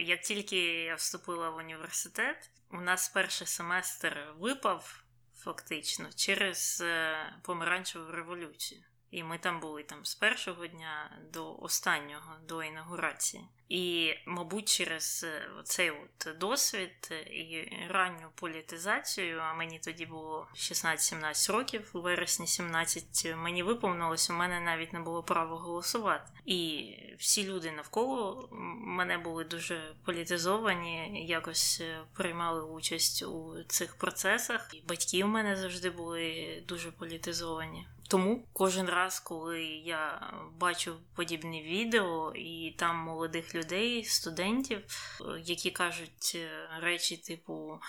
як 0.04 0.22
тільки 0.22 0.56
я 0.82 0.94
вступила 0.94 1.50
в 1.50 1.56
університет, 1.56 2.50
у 2.70 2.80
нас 2.80 3.08
перший 3.08 3.46
семестр 3.46 4.34
випав 4.38 5.04
фактично 5.36 6.06
через 6.16 6.80
е, 6.86 7.16
помаранчеву 7.42 8.10
революцію. 8.10 8.82
І 9.14 9.22
ми 9.22 9.38
там 9.38 9.60
були 9.60 9.82
там 9.82 10.04
з 10.04 10.14
першого 10.14 10.66
дня 10.66 11.18
до 11.32 11.56
останнього, 11.56 12.34
до 12.48 12.62
інаугурації. 12.62 13.44
І, 13.68 14.14
мабуть, 14.26 14.68
через 14.68 15.24
е, 15.24 15.48
цей 15.64 15.90
от 15.90 16.38
досвід 16.38 17.12
і 17.30 17.68
ранню 17.88 18.30
політизацію, 18.34 19.38
а 19.38 19.54
мені 19.54 19.78
тоді 19.78 20.06
було 20.06 20.46
16-17 20.54 21.52
років, 21.52 21.90
у 21.92 22.00
вересні 22.00 22.46
17 22.46 23.36
мені 23.36 23.62
виповнилось, 23.62 24.30
у 24.30 24.32
мене 24.32 24.60
навіть 24.60 24.92
не 24.92 25.00
було 25.00 25.22
права 25.22 25.56
голосувати. 25.56 26.32
І 26.44 26.90
всі 27.18 27.46
люди 27.46 27.72
навколо 27.72 28.48
мене 28.80 29.18
були 29.18 29.44
дуже 29.44 29.94
політизовані, 30.04 31.26
якось 31.28 31.80
е, 31.80 32.00
приймали 32.14 32.62
участь 32.62 33.22
у 33.22 33.64
цих 33.68 33.96
процесах. 33.96 34.70
І 34.72 34.82
батьки 34.88 35.24
в 35.24 35.28
мене 35.28 35.56
завжди 35.56 35.90
були 35.90 36.62
дуже 36.68 36.90
політизовані. 36.90 37.86
Тому 38.08 38.46
кожен 38.52 38.86
раз, 38.86 39.20
коли 39.20 39.62
я 39.64 40.32
бачу 40.58 40.96
подібні 41.14 41.62
відео, 41.62 42.32
і 42.34 42.74
там 42.78 42.96
молодих 42.96 43.54
людей, 43.54 44.04
студентів, 44.04 44.82
які 45.44 45.70
кажуть 45.70 46.32
е, 46.34 46.68
речі, 46.80 47.16
типу. 47.16 47.80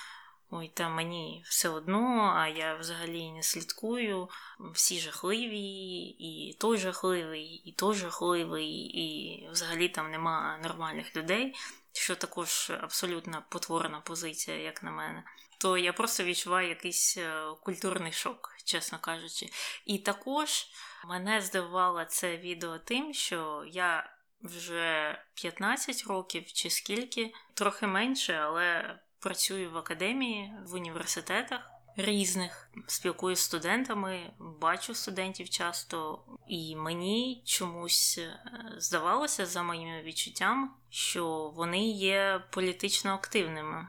Ой, 0.49 0.71
та 0.73 0.89
мені 0.89 1.43
все 1.45 1.69
одно, 1.69 2.33
а 2.35 2.47
я 2.47 2.75
взагалі 2.75 3.31
не 3.31 3.43
слідкую. 3.43 4.29
Всі 4.73 4.99
жахливі, 4.99 6.05
і 6.19 6.53
той 6.59 6.77
жахливий, 6.77 7.61
і 7.65 7.71
той 7.71 7.95
жахливий, 7.95 8.71
і 8.73 9.47
взагалі 9.51 9.89
там 9.89 10.11
нема 10.11 10.59
нормальних 10.63 11.15
людей, 11.15 11.55
що 11.93 12.15
також 12.15 12.71
абсолютно 12.81 13.43
потворна 13.49 13.99
позиція, 13.99 14.57
як 14.57 14.83
на 14.83 14.91
мене. 14.91 15.23
То 15.57 15.77
я 15.77 15.93
просто 15.93 16.23
відчуваю 16.23 16.69
якийсь 16.69 17.17
е, 17.17 17.43
культурний 17.63 18.11
шок 18.11 18.55
чесно 18.63 18.99
кажучи. 18.99 19.49
І 19.85 19.97
також 19.97 20.67
мене 21.07 21.41
здивувало 21.41 22.05
це 22.05 22.37
відео 22.37 22.79
тим, 22.79 23.13
що 23.13 23.63
я 23.67 24.15
вже 24.41 25.19
15 25.33 26.03
років 26.07 26.45
чи 26.45 26.69
скільки, 26.69 27.33
трохи 27.53 27.87
менше, 27.87 28.33
але 28.33 28.99
працюю 29.19 29.71
в 29.71 29.77
академії, 29.77 30.53
в 30.65 30.73
університетах. 30.73 31.71
Різних 31.97 32.69
спілкуюся 32.87 33.41
з 33.41 33.45
студентами, 33.45 34.31
бачу 34.39 34.95
студентів 34.95 35.49
часто, 35.49 36.23
і 36.47 36.75
мені 36.75 37.43
чомусь 37.45 38.17
е, 38.17 38.39
здавалося 38.77 39.45
за 39.45 39.63
моїми 39.63 40.01
відчуттями, 40.01 40.67
що 40.89 41.53
вони 41.55 41.89
є 41.89 42.43
політично 42.51 43.13
активними. 43.13 43.87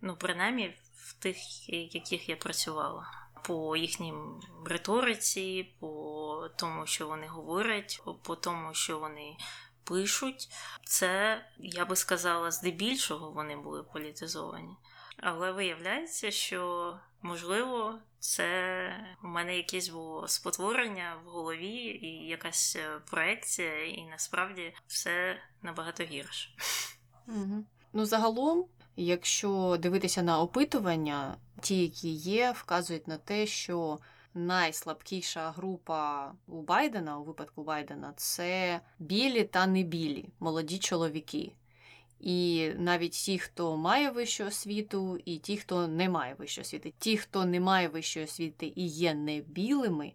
Ну, 0.00 0.16
принаймні 0.16 0.76
тих, 1.18 1.68
яких 1.68 2.28
я 2.28 2.36
працювала 2.36 3.06
по 3.44 3.76
їхній 3.76 4.14
риториці, 4.64 5.74
по 5.80 6.50
тому, 6.56 6.86
що 6.86 7.06
вони 7.06 7.26
говорять, 7.26 8.02
по 8.22 8.36
тому, 8.36 8.74
що 8.74 8.98
вони 8.98 9.36
пишуть. 9.84 10.48
Це, 10.84 11.40
я 11.58 11.84
би 11.84 11.96
сказала, 11.96 12.50
здебільшого 12.50 13.30
вони 13.30 13.56
були 13.56 13.82
політизовані. 13.82 14.76
Але 15.16 15.52
виявляється, 15.52 16.30
що 16.30 16.94
можливо 17.22 17.98
це 18.20 19.06
у 19.24 19.26
мене 19.26 19.56
якесь 19.56 19.88
було 19.88 20.28
спотворення 20.28 21.16
в 21.24 21.28
голові 21.28 21.98
і 22.02 22.28
якась 22.28 22.76
е, 22.76 23.00
проекція, 23.10 23.84
і 23.84 24.04
насправді 24.04 24.74
все 24.86 25.36
набагато 25.62 26.04
гірше. 26.04 26.50
Ну, 27.92 28.06
загалом, 28.06 28.66
якщо 28.98 29.76
дивитися 29.80 30.22
на 30.22 30.40
опитування, 30.40 31.36
ті, 31.60 31.82
які 31.82 32.08
є, 32.08 32.52
вказують 32.56 33.08
на 33.08 33.16
те, 33.16 33.46
що 33.46 33.98
найслабкіша 34.34 35.50
група 35.50 36.32
у 36.46 36.62
Байдена, 36.62 37.18
у 37.18 37.24
випадку 37.24 37.62
Байдена, 37.62 38.12
це 38.16 38.80
білі 38.98 39.44
та 39.44 39.66
небілі, 39.66 40.28
молоді 40.40 40.78
чоловіки. 40.78 41.52
І 42.20 42.70
навіть 42.78 43.12
ті, 43.12 43.38
хто 43.38 43.76
має 43.76 44.10
вищу 44.10 44.44
освіту, 44.44 45.18
і 45.24 45.38
ті, 45.38 45.56
хто 45.56 45.88
не 45.88 46.08
має 46.08 46.34
вищої 46.34 46.62
освіти. 46.62 46.92
Ті, 46.98 47.16
хто 47.16 47.44
не 47.44 47.60
має 47.60 47.88
вищої 47.88 48.24
освіти 48.24 48.72
і 48.76 48.86
є 48.86 49.14
не 49.14 49.40
білими, 49.40 50.12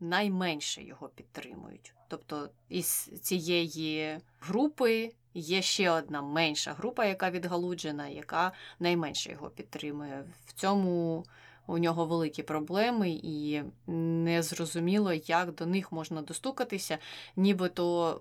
найменше 0.00 0.82
його 0.82 1.08
підтримують. 1.08 1.94
Тобто 2.08 2.48
із 2.68 2.86
цієї 3.22 4.18
групи 4.40 5.12
є 5.34 5.62
ще 5.62 5.90
одна 5.90 6.22
менша 6.22 6.72
група, 6.72 7.04
яка 7.04 7.30
відгалуджена, 7.30 8.08
яка 8.08 8.52
найменше 8.78 9.30
його 9.30 9.50
підтримує. 9.50 10.24
В 10.46 10.52
цьому 10.52 11.24
у 11.66 11.78
нього 11.78 12.06
великі 12.06 12.42
проблеми, 12.42 13.10
і 13.22 13.62
незрозуміло, 13.86 15.12
як 15.12 15.54
до 15.54 15.66
них 15.66 15.92
можна 15.92 16.22
достукатися, 16.22 16.98
нібито 17.36 18.20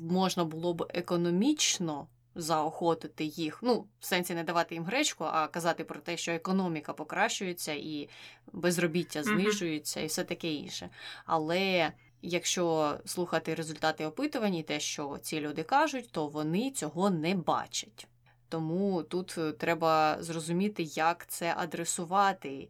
можна 0.00 0.44
було 0.44 0.74
б 0.74 0.86
економічно 0.94 2.06
заохотити 2.34 3.24
їх, 3.24 3.58
ну, 3.62 3.86
в 4.00 4.04
сенсі 4.04 4.34
не 4.34 4.44
давати 4.44 4.74
їм 4.74 4.84
гречку, 4.84 5.24
а 5.24 5.48
казати 5.48 5.84
про 5.84 6.00
те, 6.00 6.16
що 6.16 6.32
економіка 6.32 6.92
покращується 6.92 7.72
і 7.72 8.08
безробіття 8.52 9.22
знижується, 9.22 10.00
і 10.00 10.06
все 10.06 10.24
таке 10.24 10.52
інше. 10.52 10.90
Але. 11.26 11.92
Якщо 12.22 12.94
слухати 13.04 13.54
результати 13.54 14.06
опитувань 14.06 14.54
і 14.54 14.62
те, 14.62 14.80
що 14.80 15.18
ці 15.22 15.40
люди 15.40 15.62
кажуть, 15.62 16.08
то 16.12 16.26
вони 16.26 16.70
цього 16.70 17.10
не 17.10 17.34
бачать. 17.34 18.06
Тому 18.48 19.02
тут 19.02 19.34
е, 19.38 19.52
треба 19.52 20.16
зрозуміти, 20.20 20.82
як 20.82 21.26
це 21.26 21.54
адресувати. 21.56 22.68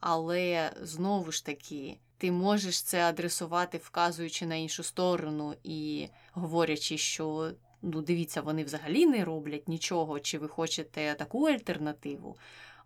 Але 0.00 0.72
знову 0.82 1.32
ж 1.32 1.46
таки, 1.46 1.98
ти 2.18 2.32
можеш 2.32 2.82
це 2.82 3.02
адресувати, 3.08 3.78
вказуючи 3.78 4.46
на 4.46 4.54
іншу 4.54 4.82
сторону 4.82 5.54
і 5.64 6.08
говорячи, 6.32 6.98
що 6.98 7.52
ну, 7.82 8.02
дивіться, 8.02 8.40
вони 8.40 8.64
взагалі 8.64 9.06
не 9.06 9.24
роблять 9.24 9.68
нічого, 9.68 10.20
чи 10.20 10.38
ви 10.38 10.48
хочете 10.48 11.14
таку 11.14 11.46
альтернативу. 11.46 12.36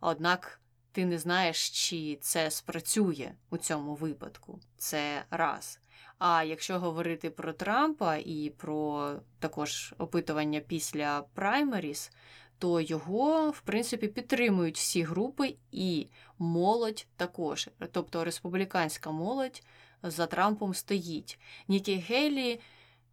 Однак 0.00 0.60
ти 0.92 1.06
не 1.06 1.18
знаєш, 1.18 1.70
чи 1.70 2.18
це 2.20 2.50
спрацює 2.50 3.32
у 3.50 3.56
цьому 3.56 3.94
випадку. 3.94 4.60
Це 4.76 5.24
раз. 5.30 5.80
А 6.18 6.44
якщо 6.44 6.78
говорити 6.78 7.30
про 7.30 7.52
Трампа 7.52 8.16
і 8.16 8.52
про 8.56 9.12
також 9.38 9.94
опитування 9.98 10.60
після 10.60 11.22
праймеріс, 11.34 12.10
то 12.58 12.80
його, 12.80 13.50
в 13.50 13.60
принципі, 13.60 14.08
підтримують 14.08 14.76
всі 14.76 15.02
групи 15.02 15.56
і 15.72 16.06
молодь 16.38 17.06
також. 17.16 17.68
Тобто 17.92 18.24
республіканська 18.24 19.10
молодь 19.10 19.62
за 20.02 20.26
Трампом 20.26 20.74
стоїть. 20.74 21.38
Нікі 21.68 21.94
Гейлі 21.94 22.60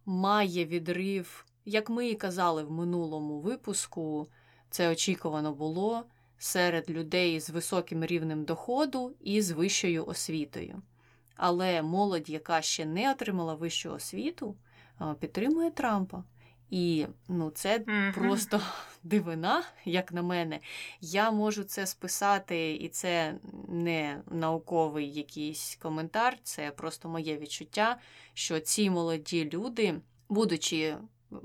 має 0.06 0.64
відрив 0.64 1.46
як 1.64 1.90
ми 1.90 2.08
і 2.08 2.14
казали 2.14 2.64
в 2.64 2.70
минулому 2.70 3.40
випуску, 3.40 4.28
це 4.70 4.90
очікувано 4.90 5.52
було 5.52 6.04
серед 6.38 6.90
людей 6.90 7.40
з 7.40 7.50
високим 7.50 8.04
рівнем 8.04 8.44
доходу 8.44 9.14
і 9.20 9.42
з 9.42 9.50
вищою 9.50 10.06
освітою. 10.06 10.82
Але 11.36 11.82
молодь, 11.82 12.30
яка 12.30 12.62
ще 12.62 12.84
не 12.84 13.10
отримала 13.10 13.54
вищу 13.54 13.92
освіту, 13.92 14.56
підтримує 15.20 15.70
Трампа. 15.70 16.24
І 16.70 17.06
ну, 17.28 17.50
це 17.50 17.78
mm-hmm. 17.78 18.14
просто 18.14 18.60
дивина, 19.02 19.62
як 19.84 20.12
на 20.12 20.22
мене. 20.22 20.60
Я 21.00 21.30
можу 21.30 21.64
це 21.64 21.86
списати, 21.86 22.74
і 22.74 22.88
це 22.88 23.34
не 23.68 24.22
науковий 24.30 25.12
якийсь 25.12 25.78
коментар, 25.82 26.38
це 26.42 26.70
просто 26.70 27.08
моє 27.08 27.38
відчуття, 27.38 27.98
що 28.34 28.60
ці 28.60 28.90
молоді 28.90 29.50
люди, 29.52 30.00
будучи 30.28 30.96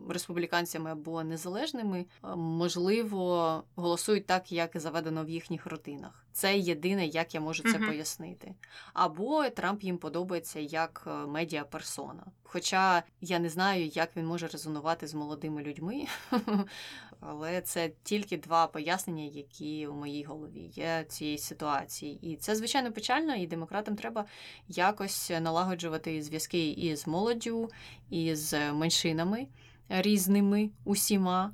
республіканцями 0.10 0.92
або 0.92 1.24
незалежними, 1.24 2.06
можливо, 2.36 3.64
голосують 3.76 4.26
так, 4.26 4.52
як 4.52 4.72
заведено 4.74 5.26
в 5.26 5.30
їхніх 5.30 5.66
родинах. 5.66 6.26
Це 6.32 6.58
єдине, 6.58 7.06
як 7.06 7.36
я 7.36 7.42
можу 7.42 7.64
це 7.64 7.70
uh 7.70 7.88
пояснити. 7.88 8.56
Або 8.94 9.50
Трамп 9.50 9.84
їм 9.84 9.98
подобається 9.98 10.60
як 10.60 11.04
е, 11.08 11.10
медіаперсона. 11.10 12.24
Хоча 12.44 13.04
я 13.22 13.40
не 13.40 13.50
знаю, 13.50 13.86
як 13.86 14.18
він 14.18 14.26
може 14.26 14.48
резонувати 14.48 15.08
з 15.08 15.14
молодими 15.14 15.64
людьми, 15.64 16.06
але 17.20 17.62
це 17.62 17.92
тільки 18.04 18.38
два 18.38 18.68
пояснення, 18.68 19.24
які 19.24 19.88
у 19.88 19.94
моїй 19.94 20.24
голові 20.24 20.72
є 20.74 21.06
цієї 21.10 21.38
ситуації. 21.38 22.20
І 22.22 22.36
це 22.36 22.56
звичайно 22.56 22.92
печально, 22.92 23.36
і 23.36 23.48
демократам 23.48 23.96
треба 23.96 24.26
якось 24.68 25.32
налагоджувати 25.42 26.22
зв'язки 26.22 26.72
і 26.72 26.96
з 26.96 27.08
молоддю, 27.08 27.70
і 28.10 28.36
з 28.36 28.72
меншинами 28.72 29.48
різними 29.90 30.70
усіма, 30.84 31.54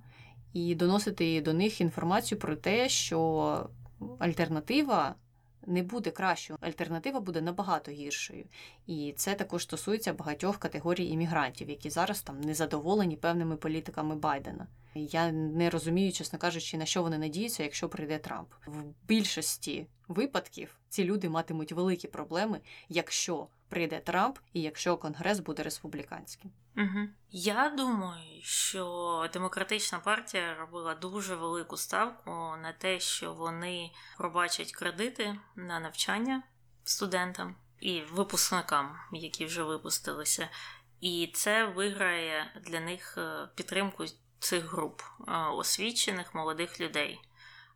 і 0.54 0.76
доносити 0.76 1.42
до 1.42 1.54
них 1.54 1.82
інформацію 1.82 2.40
про 2.40 2.56
те, 2.56 2.90
що 2.90 3.70
альтернатива 4.20 5.16
не 5.68 5.84
буде 5.84 6.12
кращою, 6.12 6.60
альтернатива 6.62 7.20
буде 7.20 7.42
набагато 7.42 7.92
гіршою. 7.92 8.46
І 8.88 9.14
це 9.18 9.34
також 9.34 9.64
стосується 9.64 10.14
багатьох 10.14 10.58
категорій 10.58 11.08
іммігрантів, 11.08 11.70
які 11.70 11.90
зараз 11.90 12.22
там 12.22 12.42
не 12.42 12.54
задоволені 12.54 13.16
певними 13.16 13.56
політиками 13.56 14.16
Байдена. 14.16 14.68
Я 14.96 15.32
не 15.32 15.70
розумію, 15.70 16.12
чесно 16.12 16.40
кажучи, 16.40 16.78
на 16.78 16.86
що 16.86 17.04
вони 17.04 17.18
надіються, 17.18 17.64
якщо 17.64 17.90
прийде 17.90 18.20
Трамп. 18.20 18.50
В 18.66 18.84
більшості 19.08 19.88
випадків 20.08 20.76
ці 20.90 21.04
люди 21.04 21.30
матимуть 21.30 21.72
великі 21.72 22.08
проблеми, 22.08 22.60
якщо 22.90 23.48
прийде 23.70 24.00
Трамп 24.00 24.40
і 24.54 24.62
якщо 24.62 24.98
Конгрес 24.98 25.40
буде 25.40 25.64
республіканським. 25.64 26.52
Угу. 26.78 27.08
Я 27.32 27.74
думаю, 27.78 28.42
що 28.42 29.30
демократична 29.34 30.00
партія 30.00 30.56
робила 30.56 30.96
дуже 30.96 31.36
велику 31.36 31.78
ставку 31.78 32.32
на 32.62 32.74
те, 32.78 33.00
що 33.00 33.34
вони 33.34 33.92
пробачать 34.18 34.72
кредити 34.72 35.40
на 35.56 35.80
навчання 35.80 36.44
студентам 36.84 37.56
і 37.80 38.02
випускникам, 38.02 38.96
які 39.12 39.46
вже 39.46 39.64
випустилися. 39.64 40.50
І 41.02 41.32
це 41.34 41.66
виграє 41.66 42.62
для 42.66 42.80
них 42.80 43.18
е, 43.18 43.50
підтримку 43.56 44.06
цих 44.42 44.72
груп 44.72 45.02
освічених 45.56 46.36
молодих 46.36 46.80
людей. 46.80 47.22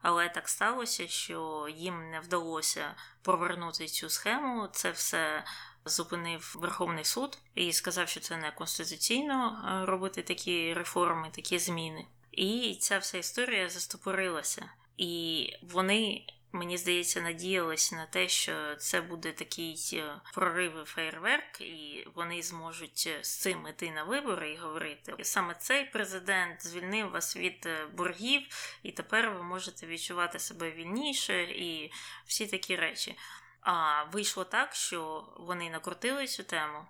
Але 0.01 0.29
так 0.29 0.49
сталося, 0.49 1.07
що 1.07 1.67
їм 1.77 2.09
не 2.11 2.19
вдалося 2.19 2.95
повернути 3.21 3.87
цю 3.87 4.09
схему. 4.09 4.67
Це 4.71 4.91
все 4.91 5.43
зупинив 5.85 6.55
Верховний 6.59 7.03
суд 7.03 7.37
і 7.55 7.73
сказав, 7.73 8.09
що 8.09 8.19
це 8.19 8.37
не 8.37 8.51
конституційно 8.51 9.63
е, 9.65 9.85
робити 9.85 10.21
такі 10.21 10.73
реформи, 10.73 11.29
такі 11.31 11.59
зміни. 11.59 12.05
І 12.31 12.77
ця 12.81 12.97
вся 12.97 13.17
історія 13.17 13.69
застопорилася. 13.69 14.69
І 14.97 15.49
вони 15.61 16.25
Мені 16.55 16.77
здається, 16.77 17.21
надіялися 17.21 17.95
на 17.95 18.05
те, 18.05 18.29
що 18.29 18.75
це 18.75 19.01
буде 19.01 19.31
такий 19.31 19.89
е, 19.93 20.21
прорив 20.33 20.81
і 20.83 20.85
фейерверк, 20.85 21.61
і 21.61 22.07
вони 22.15 22.41
зможуть 22.41 23.03
е, 23.07 23.23
з 23.23 23.37
цим 23.37 23.67
іти 23.67 23.91
на 23.91 24.03
вибори 24.03 24.51
і 24.51 24.57
говорити. 24.57 25.13
Саме 25.21 25.55
цей 25.55 25.85
президент 25.85 26.67
звільнив 26.67 27.09
вас 27.09 27.37
від 27.37 27.65
е, 27.65 27.85
боргів, 27.85 28.41
і 28.83 28.91
тепер 28.91 29.29
ви 29.31 29.43
можете 29.43 29.87
відчувати 29.87 30.39
себе 30.39 30.71
вільніше 30.71 31.43
і 31.43 31.91
всі 32.25 32.47
такі 32.47 32.75
речі. 32.75 33.17
А 33.61 34.03
вийшло 34.03 34.43
так, 34.43 34.75
що 34.75 35.29
вони 35.37 35.69
накрутили 35.69 36.27
цю 36.27 36.43
тему, 36.43 36.85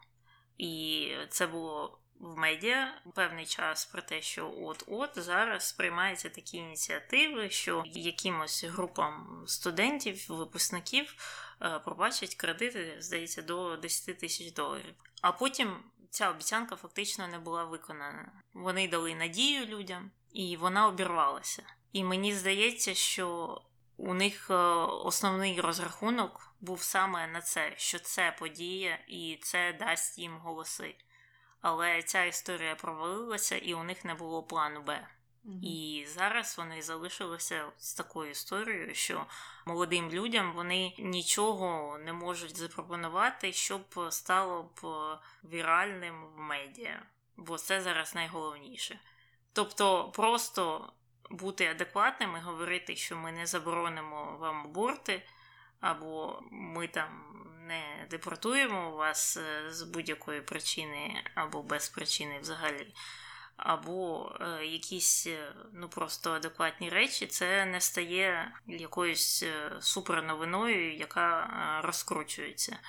і 0.57 1.11
це 1.29 1.47
було 1.47 1.99
в 2.19 2.37
медіа 2.37 3.01
певний 3.13 3.45
час 3.45 3.85
про 3.85 4.01
те, 4.01 4.21
що 4.21 4.53
от-от 4.61 5.11
зараз 5.15 5.67
сприймаються 5.67 6.29
такі 6.29 6.57
ініціативи, 6.57 7.49
що 7.49 7.83
якимось 7.85 8.63
групам 8.63 9.43
студентів, 9.47 10.25
випускників 10.29 11.15
е, 11.61 11.79
пробачать 11.79 12.35
кредити, 12.35 12.95
здається, 12.99 13.41
до 13.41 13.77
10 13.77 14.19
тисяч 14.19 14.53
доларів. 14.53 14.95
А 15.21 15.31
потім 15.31 15.77
ця 16.09 16.29
обіцянка 16.29 16.75
фактично 16.75 17.27
не 17.27 17.39
була 17.39 17.63
виконана. 17.63 18.31
Вони 18.53 18.87
дали 18.87 19.15
надію 19.15 19.65
людям, 19.65 20.11
і 20.33 20.57
вона 20.57 20.87
обірвалася. 20.87 21.63
І 21.91 22.03
мені 22.03 22.33
здається, 22.33 22.93
що 22.93 23.61
у 23.97 24.13
них 24.13 24.47
е, 24.49 24.53
основний 24.53 25.61
розрахунок 25.61 26.55
був 26.61 26.81
саме 26.81 27.27
на 27.27 27.41
це, 27.41 27.73
що 27.77 27.99
це 27.99 28.35
подія, 28.39 28.99
і 29.07 29.39
це 29.41 29.73
дасть 29.79 30.19
їм 30.19 30.37
голоси 30.37 30.95
але 31.65 32.03
ця 32.03 32.23
історія 32.23 32.75
провалилася, 32.75 33.57
і 33.57 33.73
у 33.73 33.83
них 33.83 34.05
не 34.05 34.13
було 34.13 34.43
плану 34.43 34.81
Б. 34.81 35.07
І 35.61 36.05
зараз 36.07 36.57
вони 36.57 36.81
залишилися 36.81 37.65
з 37.77 37.93
такою 37.93 38.31
історією, 38.31 38.95
що 38.95 39.25
молодим 39.65 40.09
людям 40.09 40.53
вони 40.53 40.93
нічого 40.99 41.97
не 41.97 42.13
можуть 42.13 42.57
запропонувати, 42.57 43.53
щоб 43.53 43.81
стало 44.09 44.63
б 44.63 44.87
віральним 45.43 46.25
в 46.35 46.39
медіа, 46.39 47.03
бо 47.37 47.57
це 47.57 47.81
зараз 47.81 48.15
найголовніше. 48.15 48.99
Тобто, 49.53 50.11
просто 50.11 50.93
бути 51.29 51.67
адекватним 51.67 52.35
і 52.37 52.39
говорити, 52.39 52.95
що 52.95 53.17
ми 53.17 53.31
не 53.31 53.45
заборонимо 53.45 54.37
вам 54.39 54.63
аборти, 54.63 55.21
або 55.79 56.39
ми 56.51 56.87
там 56.87 57.09
не 57.67 58.07
депортуємо 58.09 58.91
вас 58.91 59.37
е, 59.37 59.71
з 59.71 59.81
будь-якої 59.81 60.41
причини, 60.41 61.23
або 61.35 61.63
без 61.63 61.89
причини 61.89 62.39
взагалі 62.39 62.93
або 63.57 64.31
е, 64.41 64.65
якісь 64.65 65.27
е, 65.27 65.53
ну 65.73 65.89
просто 65.89 66.31
адекватні 66.31 66.89
речі, 66.89 67.27
це 67.27 67.65
не 67.65 67.81
стає 67.81 68.51
якоюсь 68.67 69.45
суперновиною, 69.79 70.95
яка 70.95 71.49
розкручується. 71.83 72.79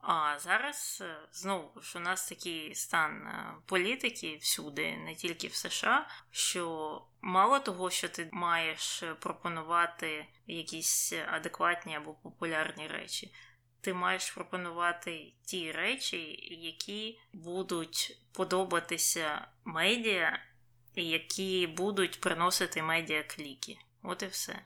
А 0.00 0.38
зараз 0.38 1.02
знову 1.32 1.80
ж 1.82 1.98
у 1.98 2.00
нас 2.00 2.28
такий 2.28 2.74
стан 2.74 3.28
політики 3.66 4.38
всюди, 4.40 4.96
не 4.96 5.14
тільки 5.14 5.48
в 5.48 5.54
США, 5.54 6.08
що 6.30 7.02
мало 7.20 7.58
того, 7.58 7.90
що 7.90 8.08
ти 8.08 8.28
маєш 8.32 9.04
пропонувати 9.20 10.26
якісь 10.46 11.12
адекватні 11.12 11.96
або 11.96 12.14
популярні 12.14 12.88
речі 12.88 13.32
ти 13.84 13.94
маєш 13.94 14.30
пропонувати 14.30 15.32
ті 15.44 15.72
речі, 15.72 16.48
які 16.60 17.18
будуть 17.32 18.18
подобатися 18.32 19.48
медіа, 19.64 20.38
і 20.94 21.08
які 21.08 21.66
будуть 21.66 22.20
приносити 22.20 22.82
медіа 22.82 23.22
кліки. 23.22 23.78
От 24.02 24.22
і 24.22 24.26
все. 24.26 24.62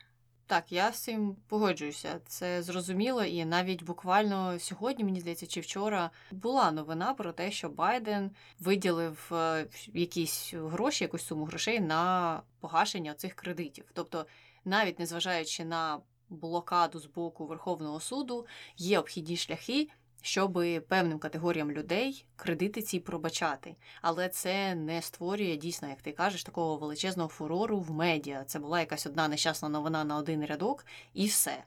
Так, 0.47 0.73
я 0.73 0.93
з 0.93 1.03
цим 1.03 1.37
погоджуюся. 1.49 2.21
Це 2.27 2.63
зрозуміло, 2.63 3.25
і 3.25 3.45
навіть 3.45 3.83
буквально 3.83 4.59
сьогодні, 4.59 5.05
мені 5.05 5.21
здається, 5.21 5.47
чи 5.47 5.61
вчора 5.61 6.11
була 6.31 6.71
новина 6.71 7.15
про 7.15 7.33
те, 7.33 7.51
що 7.51 7.69
Байден 7.69 8.31
виділив 8.59 9.31
е, 9.33 9.67
якісь 9.95 10.55
гроші, 10.55 11.05
якусь 11.05 11.27
суму 11.27 11.45
грошей 11.45 11.81
на 11.81 12.43
погашення 12.61 13.15
цих 13.15 13.35
кредитів. 13.35 13.85
Тобто, 13.93 14.27
навіть 14.65 14.99
незважаючи 14.99 15.65
на 15.65 16.01
блокаду 16.31 16.99
з 16.99 17.07
боку 17.07 17.47
Верховного 17.47 18.01
суду 18.01 18.47
є 18.77 18.99
обхідні 18.99 19.37
шляхи, 19.37 19.88
щоб 20.23 20.53
певним 20.88 21.19
категоріям 21.19 21.73
людей 21.73 22.25
кредити 22.37 22.83
ці 22.83 23.01
пробачати. 23.01 23.77
Але 24.03 24.29
це 24.29 24.75
не 24.75 25.03
створює 25.03 25.57
дійсно, 25.57 25.88
як 25.88 26.03
ти 26.03 26.12
кажеш, 26.12 26.45
такого 26.45 26.77
величезного 26.77 27.29
фурору 27.29 27.81
в 27.81 27.91
медіа. 27.91 28.45
Це 28.45 28.59
була 28.59 28.81
якась 28.81 29.07
одна 29.07 29.29
нещасна 29.29 29.69
новина 29.69 30.05
на 30.05 30.17
один 30.17 30.47
рядок, 30.47 30.87
і 31.14 31.27
все. 31.27 31.64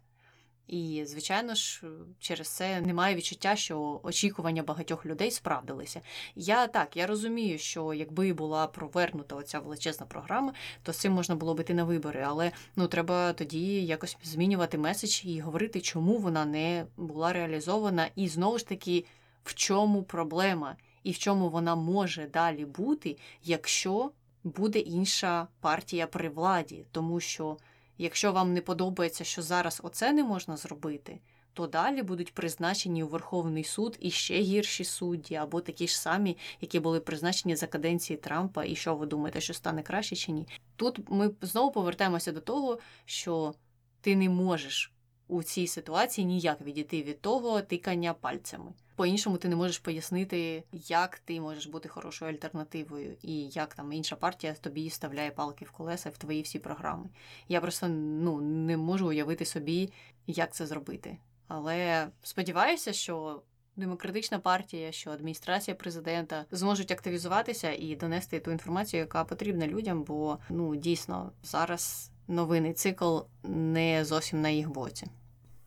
І, 0.71 1.05
звичайно 1.05 1.55
ж, 1.55 1.83
через 2.19 2.47
це 2.47 2.81
немає 2.81 3.15
відчуття, 3.15 3.55
що 3.55 3.99
очікування 4.03 4.63
багатьох 4.63 5.05
людей 5.05 5.31
справдилися. 5.31 6.01
Я 6.35 6.67
так, 6.67 6.97
я 6.97 7.07
розумію, 7.07 7.57
що 7.57 7.93
якби 7.93 8.33
була 8.33 8.67
провернута 8.67 9.35
оця 9.35 9.59
величезна 9.59 10.05
програма, 10.05 10.53
то 10.83 10.93
з 10.93 10.97
цим 10.97 11.13
можна 11.13 11.35
було 11.35 11.53
б 11.53 11.59
іти 11.59 11.73
на 11.73 11.83
вибори, 11.83 12.23
але 12.27 12.51
ну 12.75 12.87
треба 12.87 13.33
тоді 13.33 13.85
якось 13.85 14.17
змінювати 14.23 14.77
меседж 14.77 15.25
і 15.25 15.39
говорити, 15.39 15.81
чому 15.81 16.17
вона 16.17 16.45
не 16.45 16.85
була 16.97 17.33
реалізована, 17.33 18.07
і 18.15 18.27
знову 18.27 18.57
ж 18.57 18.67
таки, 18.67 19.05
в 19.43 19.53
чому 19.53 20.03
проблема, 20.03 20.75
і 21.03 21.11
в 21.11 21.17
чому 21.17 21.49
вона 21.49 21.75
може 21.75 22.27
далі 22.27 22.65
бути, 22.65 23.17
якщо 23.43 24.11
буде 24.43 24.79
інша 24.79 25.47
партія 25.59 26.07
при 26.07 26.29
владі, 26.29 26.85
тому 26.91 27.19
що. 27.19 27.57
Якщо 27.97 28.31
вам 28.31 28.53
не 28.53 28.61
подобається, 28.61 29.23
що 29.23 29.41
зараз 29.41 29.81
оце 29.83 30.13
не 30.13 30.23
можна 30.23 30.57
зробити, 30.57 31.19
то 31.53 31.67
далі 31.67 32.03
будуть 32.03 32.33
призначені 32.33 33.03
у 33.03 33.07
Верховний 33.07 33.63
суд 33.63 33.97
і 33.99 34.11
ще 34.11 34.41
гірші 34.41 34.83
судді, 34.83 35.35
або 35.35 35.61
такі 35.61 35.87
ж 35.87 35.99
самі, 35.99 36.37
які 36.61 36.79
були 36.79 36.99
призначені 36.99 37.55
за 37.55 37.67
каденції 37.67 38.17
Трампа, 38.17 38.65
і 38.65 38.75
що 38.75 38.95
ви 38.95 39.05
думаєте, 39.05 39.41
що 39.41 39.53
стане 39.53 39.83
краще 39.83 40.15
чи 40.15 40.31
ні? 40.31 40.47
Тут 40.75 40.99
ми 41.09 41.31
знову 41.41 41.71
повертаємося 41.71 42.31
до 42.31 42.41
того, 42.41 42.79
що 43.05 43.53
ти 44.01 44.15
не 44.15 44.29
можеш 44.29 44.93
у 45.31 45.43
цій 45.43 45.67
ситуації 45.67 46.25
ніяк 46.25 46.61
відійти 46.61 47.03
від 47.03 47.21
того 47.21 47.61
тикання 47.61 48.13
пальцями. 48.13 48.71
По-іншому 48.95 49.37
ти 49.37 49.49
не 49.49 49.55
можеш 49.55 49.79
пояснити, 49.79 50.63
як 50.71 51.19
ти 51.19 51.41
можеш 51.41 51.65
бути 51.67 51.89
хорошою 51.89 52.31
альтернативою, 52.31 53.15
і 53.21 53.43
як 53.43 53.73
там 53.73 53.93
інша 53.93 54.15
партія 54.15 54.53
тобі 54.53 54.87
вставляє 54.87 55.31
палки 55.31 55.65
в 55.65 55.71
колеса 55.71 56.09
в 56.09 56.17
твої 56.17 56.41
всі 56.41 56.59
програми. 56.59 57.09
Я 57.47 57.61
просто 57.61 57.87
ну 57.87 58.41
не 58.41 58.77
можу 58.77 59.07
уявити 59.07 59.45
собі, 59.45 59.93
як 60.27 60.53
це 60.53 60.65
зробити. 60.67 61.17
Але 61.47 62.07
сподіваюся, 62.23 62.93
що 62.93 63.41
демократична 63.75 64.39
партія, 64.39 64.91
що 64.91 65.11
адміністрація 65.11 65.75
президента 65.75 66.45
зможуть 66.51 66.91
активізуватися 66.91 67.71
і 67.71 67.95
донести 67.95 68.39
ту 68.39 68.51
інформацію, 68.51 68.99
яка 68.99 69.23
потрібна 69.23 69.67
людям, 69.67 70.03
бо 70.03 70.37
ну 70.49 70.75
дійсно 70.75 71.31
зараз 71.43 72.11
новинний 72.27 72.73
цикл 72.73 73.19
не 73.43 74.05
зовсім 74.05 74.41
на 74.41 74.49
їх 74.49 74.69
боці. 74.69 75.07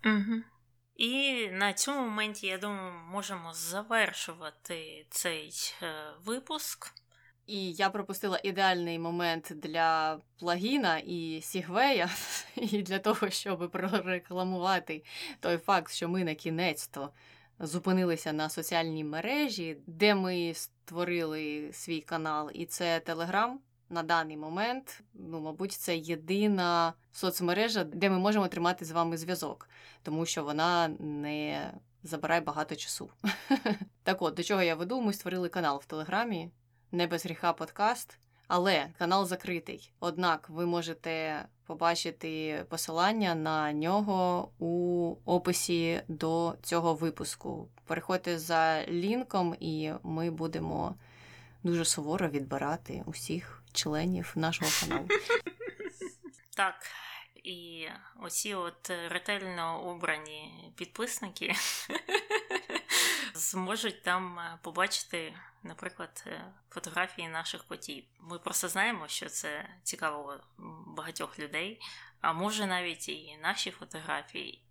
Угу. 0.05 0.43
І 0.97 1.49
на 1.53 1.73
цьому 1.73 2.01
моменті, 2.01 2.47
я 2.47 2.59
думаю, 2.59 2.93
можемо 3.11 3.55
завершувати 3.55 5.07
цей 5.11 5.53
е, 5.83 5.95
випуск. 6.25 6.95
І 7.47 7.73
я 7.73 7.91
пропустила 7.91 8.41
ідеальний 8.43 8.99
момент 8.99 9.53
для 9.55 10.21
плагіна 10.39 10.99
і 10.99 11.41
Сігвея, 11.43 12.11
і 12.57 12.83
для 12.83 12.99
того, 12.99 13.31
щоб 13.31 13.71
прорекламувати 13.71 15.05
той 15.41 15.59
факт, 15.59 15.93
що 15.93 16.09
ми 16.09 16.25
на 16.25 16.35
кінець 16.35 16.87
то 16.87 17.11
зупинилися 17.59 18.33
на 18.33 18.49
соціальній 18.49 19.05
мережі, 19.05 19.77
де 19.87 20.15
ми 20.15 20.55
створили 20.55 21.71
свій 21.73 22.01
канал, 22.01 22.51
і 22.55 22.67
це 22.67 23.01
Телеграм 23.01 23.61
на 23.91 24.03
даний 24.03 24.37
момент, 24.37 25.03
ну, 25.15 25.41
мабуть, 25.41 25.73
це 25.73 25.97
єдина 25.97 26.93
соцмережа, 27.13 27.85
де 27.85 28.11
ми 28.11 28.19
можемо 28.19 28.49
тримати 28.49 28.85
з 28.85 28.91
вами 28.91 29.17
зв'язок, 29.17 29.69
тому 30.03 30.27
що 30.27 30.45
вона 30.45 30.89
не 30.99 31.71
забирає 32.03 32.41
багато 32.41 32.77
часу. 32.77 33.11
Так 34.03 34.23
от, 34.23 34.35
до 34.35 34.43
чого 34.43 34.63
я 34.63 34.75
веду, 34.75 35.01
ми 35.01 35.13
створили 35.13 35.49
канал 35.49 35.81
в 35.83 35.87
Телеграмі, 35.87 36.51
не 36.93 37.07
без 37.07 37.25
гріха 37.25 37.53
подкаст. 37.53 38.19
Але 38.49 38.87
канал 38.99 39.27
закритий. 39.27 39.93
Однак 40.01 40.49
ви 40.49 40.67
можете 40.67 41.45
побачити 41.67 42.65
посилання 42.69 43.35
на 43.35 43.73
нього 43.73 44.49
у 44.59 45.15
описі 45.25 46.03
до 46.09 46.55
цього 46.63 46.95
випуску. 46.95 47.69
Переходьте 47.87 48.39
за 48.39 48.87
лінком, 48.87 49.55
і 49.61 49.93
ми 50.03 50.31
будемо 50.31 50.95
дуже 51.63 51.85
суворо 51.85 52.29
відбирати 52.29 53.03
усіх 53.07 53.64
членів 53.75 54.33
нашого 54.37 54.71
каналу. 54.81 55.09
Так. 56.57 56.75
І 57.45 57.89
оці 58.23 58.55
от 58.55 58.91
ретельно 58.91 59.83
обрані 59.83 60.73
підписники 60.77 61.55
зможуть 63.35 64.03
там 64.03 64.39
е, 64.39 64.59
побачити, 64.63 65.35
наприклад, 65.63 66.25
е, 66.27 66.45
фотографії 66.71 67.29
наших 67.29 67.65
котів. 67.65 68.05
Ми 68.21 68.39
просто 68.39 68.69
знаємо, 68.69 69.09
що 69.09 69.29
це 69.29 69.69
цікаво 69.83 70.41
багатьох 70.87 71.39
людей, 71.39 71.81
а 72.21 72.33
може 72.33 72.67
навіть 72.67 73.09
і 73.09 73.39
наші 73.43 73.71
фотографії, 73.71 74.64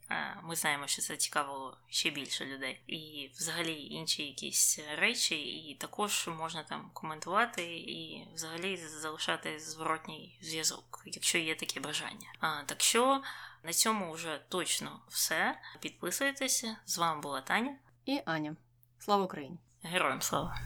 ми 0.44 0.56
знаємо, 0.56 0.88
що 0.88 1.02
це 1.02 1.18
цікавило 1.18 1.78
ще 1.90 2.10
більше 2.10 2.46
людей. 2.46 2.82
І 2.88 3.30
взагалі 3.36 3.82
інші 3.86 4.24
якісь 4.24 4.80
речі, 4.98 5.36
і 5.36 5.76
також 5.76 6.30
можна 6.38 6.64
там 6.64 6.90
коментувати 6.94 7.76
і 7.76 8.28
взагалі 8.36 8.78
залишати 8.78 9.60
зворотній 9.60 10.38
зв'язок, 10.42 11.04
якщо 11.06 11.38
є 11.38 11.56
таке 11.56 11.80
бажання. 11.80 12.34
А, 12.40 12.64
Так 12.64 12.82
що 12.82 13.24
на 13.64 13.74
цьому 13.74 14.12
вже 14.12 14.42
точно 14.50 15.02
все. 15.10 15.60
Підписуйтеся. 15.80 16.78
З 16.86 16.98
вами 16.98 17.22
була 17.22 17.42
Таня 17.42 17.76
і 18.06 18.22
Аня. 18.26 18.56
Слава 19.00 19.24
Україні! 19.24 19.58
Героям 19.84 20.22
слава! 20.22 20.60